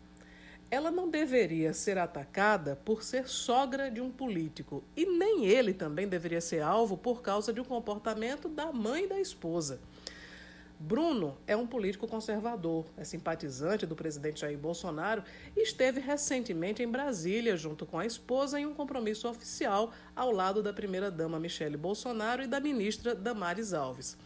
[0.70, 6.07] Ela não deveria ser atacada por ser sogra de um político, e nem ele também
[6.07, 9.81] deveria ser alvo por causa de um comportamento da mãe da esposa.
[10.83, 15.22] Bruno é um político conservador, é simpatizante do presidente Jair Bolsonaro
[15.55, 20.62] e esteve recentemente em Brasília junto com a esposa em um compromisso oficial ao lado
[20.62, 24.16] da primeira-dama Michele Bolsonaro e da ministra Damares Alves.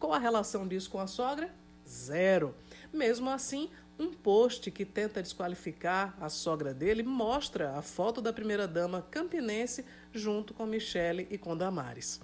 [0.00, 1.54] Qual a relação disso com a sogra?
[1.90, 2.54] Zero.
[2.92, 3.68] Mesmo assim,
[3.98, 10.54] um post que tenta desqualificar a sogra dele mostra a foto da primeira-dama campinense junto
[10.54, 12.20] com Michele e com Damares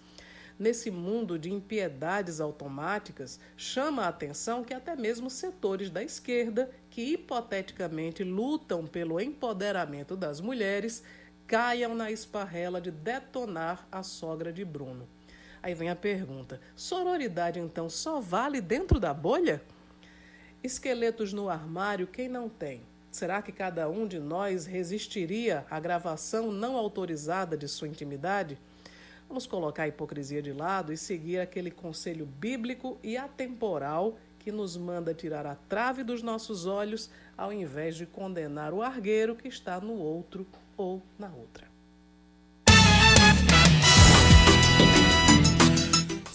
[0.59, 7.03] nesse mundo de impiedades automáticas, chama a atenção que até mesmo setores da esquerda, que
[7.03, 11.03] hipoteticamente lutam pelo empoderamento das mulheres,
[11.47, 15.07] caiam na esparrela de detonar a sogra de Bruno.
[15.67, 19.61] Aí vem a pergunta: sororidade então só vale dentro da bolha?
[20.62, 22.83] Esqueletos no armário, quem não tem?
[23.11, 28.57] Será que cada um de nós resistiria à gravação não autorizada de sua intimidade?
[29.27, 34.77] Vamos colocar a hipocrisia de lado e seguir aquele conselho bíblico e atemporal que nos
[34.77, 39.81] manda tirar a trave dos nossos olhos ao invés de condenar o argueiro que está
[39.81, 40.47] no outro
[40.77, 41.76] ou na outra.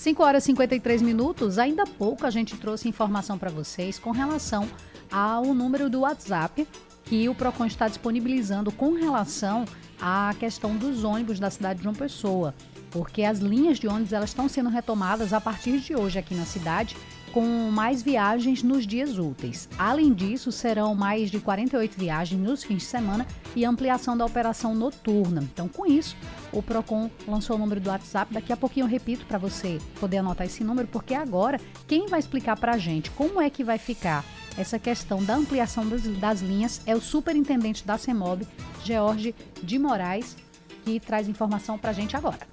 [0.02, 1.60] 5 horas e 53 minutos.
[1.60, 4.68] Ainda há pouco a gente trouxe informação para vocês com relação
[5.12, 6.68] ao número do WhatsApp
[7.06, 9.64] que o PROCON está disponibilizando com relação
[10.02, 12.56] à questão dos ônibus da cidade de João Pessoa
[12.92, 16.46] porque as linhas de ônibus elas estão sendo retomadas a partir de hoje aqui na
[16.46, 16.96] cidade,
[17.34, 19.68] com mais viagens nos dias úteis.
[19.78, 23.26] Além disso, serão mais de 48 viagens nos fins de semana
[23.56, 25.42] e ampliação da operação noturna.
[25.42, 26.16] Então, com isso,
[26.52, 28.34] o Procon lançou o número do WhatsApp.
[28.34, 32.20] Daqui a pouquinho eu repito para você poder anotar esse número, porque agora quem vai
[32.20, 34.24] explicar para a gente como é que vai ficar
[34.58, 38.46] essa questão da ampliação das, das linhas é o superintendente da CEMOB,
[38.84, 40.36] George de Moraes,
[40.84, 42.51] que traz informação para a gente agora.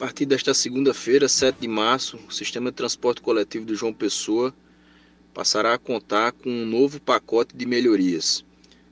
[0.00, 4.50] A partir desta segunda-feira, 7 de março, o sistema de transporte coletivo de João Pessoa
[5.34, 8.42] passará a contar com um novo pacote de melhorias.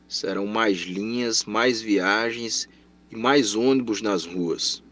[0.07, 2.69] Serão mais linhas, mais viagens
[3.11, 4.83] e mais ônibus nas ruas.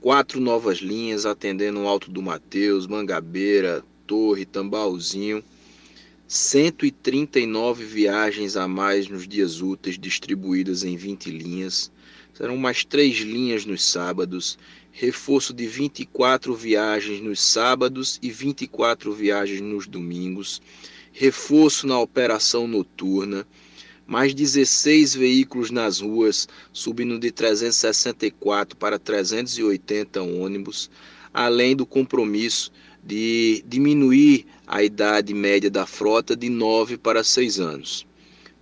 [0.00, 5.42] Quatro novas linhas atendendo o Alto do Mateus, Mangabeira, Torre, Tambaúzinho.
[6.28, 11.90] 139 viagens a mais nos dias úteis distribuídas em 20 linhas.
[12.40, 14.58] Serão mais três linhas nos sábados.
[14.90, 20.62] Reforço de 24 viagens nos sábados e 24 viagens nos domingos,
[21.12, 23.46] reforço na operação noturna,
[24.06, 30.90] mais 16 veículos nas ruas, subindo de 364 para 380 ônibus,
[31.34, 32.72] além do compromisso
[33.04, 38.06] de diminuir a idade média da frota de 9 para 6 anos.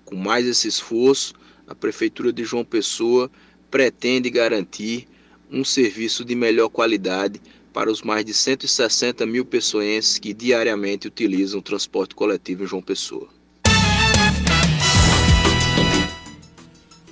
[0.04, 1.32] Com mais esse esforço,
[1.64, 3.30] a Prefeitura de João Pessoa
[3.70, 5.06] pretende garantir
[5.50, 7.40] um serviço de melhor qualidade
[7.72, 12.82] para os mais de 160 mil pessoenses que diariamente utilizam o transporte coletivo em João
[12.82, 13.28] Pessoa.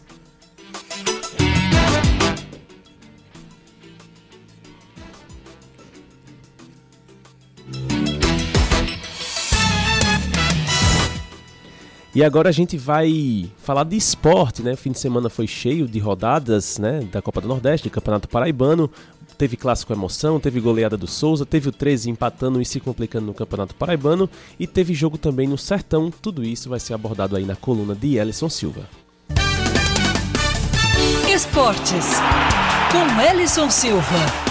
[12.16, 14.72] E agora a gente vai falar de esporte, né?
[14.72, 17.02] O fim de semana foi cheio de rodadas, né?
[17.12, 18.90] Da Copa do Nordeste, do Campeonato Paraibano.
[19.38, 23.34] Teve clássico emoção, teve goleada do Souza, teve o 13 empatando e se complicando no
[23.34, 26.10] Campeonato Paraibano e teve jogo também no Sertão.
[26.10, 28.88] Tudo isso vai ser abordado aí na coluna de Ellison Silva.
[31.30, 32.06] Esportes
[32.94, 34.45] com Ellison Silva.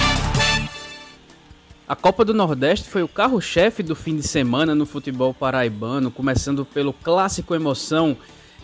[1.95, 6.64] A Copa do Nordeste foi o carro-chefe do fim de semana no futebol paraibano, começando
[6.64, 8.16] pelo clássico emoção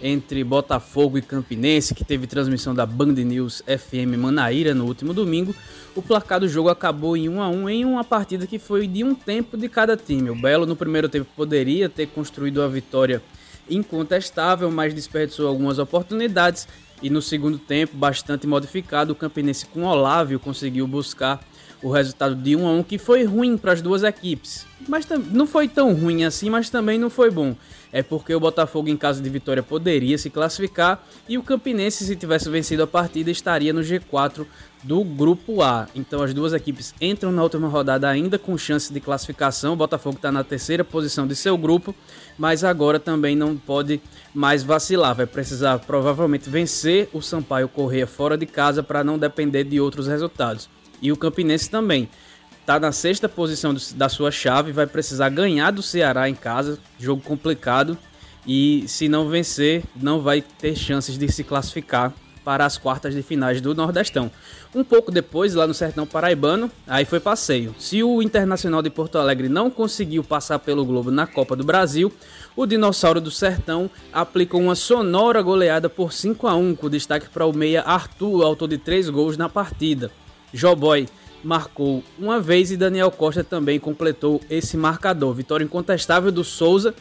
[0.02, 5.54] entre Botafogo e Campinense, que teve transmissão da Band News FM Manaíra no último domingo.
[5.94, 9.04] O placar do jogo acabou em 1 a 1 em uma partida que foi de
[9.04, 10.28] um tempo de cada time.
[10.28, 13.22] O Belo no primeiro tempo poderia ter construído a vitória
[13.70, 16.66] incontestável, mas desperdiçou algumas oportunidades
[17.02, 21.40] e no segundo tempo, bastante modificado, o Campinense com Olávio conseguiu buscar
[21.82, 24.66] o resultado de 1 a 1 que foi ruim para as duas equipes.
[24.88, 27.54] Mas não foi tão ruim assim, mas também não foi bom.
[27.92, 32.14] É porque o Botafogo em caso de vitória poderia se classificar e o Campinense se
[32.14, 34.46] tivesse vencido a partida estaria no G4
[34.82, 35.88] do grupo A.
[35.94, 39.72] Então as duas equipes entram na última rodada ainda com chance de classificação.
[39.72, 41.94] O Botafogo está na terceira posição de seu grupo,
[42.38, 44.00] mas agora também não pode
[44.32, 45.14] mais vacilar.
[45.14, 50.06] Vai precisar provavelmente vencer o Sampaio Correia fora de casa para não depender de outros
[50.06, 50.68] resultados.
[51.00, 52.08] E o Campinense também
[52.60, 57.22] está na sexta posição da sua chave, vai precisar ganhar do Ceará em casa, jogo
[57.22, 57.98] complicado.
[58.46, 62.12] E se não vencer, não vai ter chances de se classificar
[62.44, 64.30] para as quartas de finais do Nordestão.
[64.74, 67.74] Um pouco depois, lá no Sertão Paraibano, aí foi passeio.
[67.78, 72.12] Se o Internacional de Porto Alegre não conseguiu passar pelo Globo na Copa do Brasil,
[72.56, 77.46] o Dinossauro do Sertão aplicou uma sonora goleada por 5 a 1 com destaque para
[77.46, 80.10] o meia Arthur, autor de três gols na partida.
[80.52, 81.08] Joboy
[81.42, 85.32] marcou uma vez e Daniel Costa também completou esse marcador.
[85.34, 86.94] Vitória incontestável do Souza,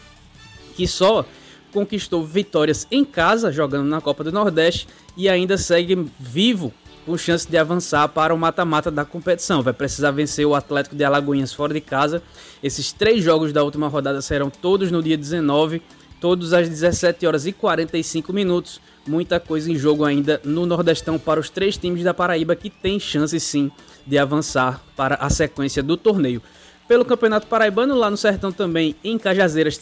[0.76, 1.26] que só
[1.72, 6.74] conquistou vitórias em casa jogando na Copa do Nordeste e ainda segue vivo
[7.06, 9.62] com chance de avançar para o mata-mata da competição.
[9.62, 12.22] Vai precisar vencer o Atlético de Alagoinhas fora de casa.
[12.62, 15.82] Esses três jogos da última rodada serão todos no dia 19,
[16.20, 21.39] todos às 17 horas e 45 minutos muita coisa em jogo ainda no Nordestão para
[21.39, 23.72] os três times da Paraíba que têm chance sim
[24.05, 26.41] de avançar para a sequência do torneio.
[26.88, 29.78] Pelo Campeonato Paraibano, lá no Sertão também, em Cajazeiras,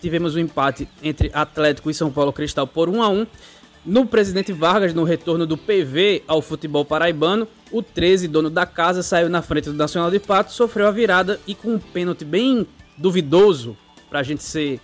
[0.00, 3.26] tivemos um empate entre Atlético e São Paulo Cristal por 1 a 1
[3.84, 9.02] no Presidente Vargas, no retorno do PV ao futebol paraibano, o 13, dono da casa,
[9.02, 12.66] saiu na frente do Nacional de Pato, sofreu a virada e com um pênalti bem
[12.98, 13.74] duvidoso,
[14.10, 14.78] para a gente ser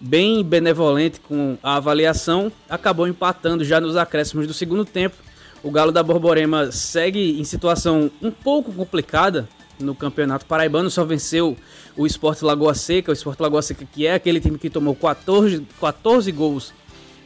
[0.00, 5.16] bem benevolente com a avaliação, acabou empatando já nos acréscimos do segundo tempo.
[5.62, 9.48] O Galo da Borborema segue em situação um pouco complicada
[9.78, 11.56] no Campeonato Paraibano, só venceu
[11.96, 15.66] o Esporte Lagoa Seca, o Esporte Lagoa Seca que é aquele time que tomou 14,
[15.78, 16.72] 14 gols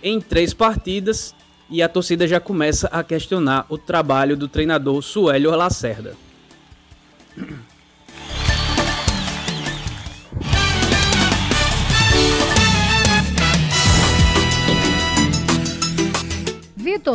[0.03, 1.35] em três partidas
[1.71, 6.17] e a torcida já começa a questionar o trabalho do treinador Suélio Lacerda.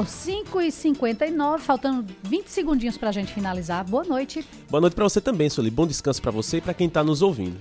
[0.06, 3.84] 5 e 59 faltando 20 segundinhos para a gente finalizar.
[3.84, 4.46] Boa noite.
[4.70, 5.72] Boa noite para você também, Sueli.
[5.72, 7.58] Bom descanso para você e para quem está nos ouvindo.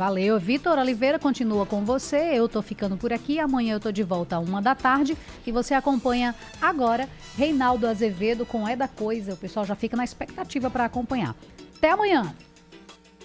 [0.00, 2.30] Valeu, Vitor Oliveira continua com você.
[2.32, 3.38] Eu tô ficando por aqui.
[3.38, 5.14] Amanhã eu tô de volta a uma da tarde
[5.46, 7.06] e você acompanha agora
[7.36, 9.34] Reinaldo Azevedo com É da Coisa.
[9.34, 11.36] O pessoal já fica na expectativa para acompanhar.
[11.76, 12.34] Até amanhã.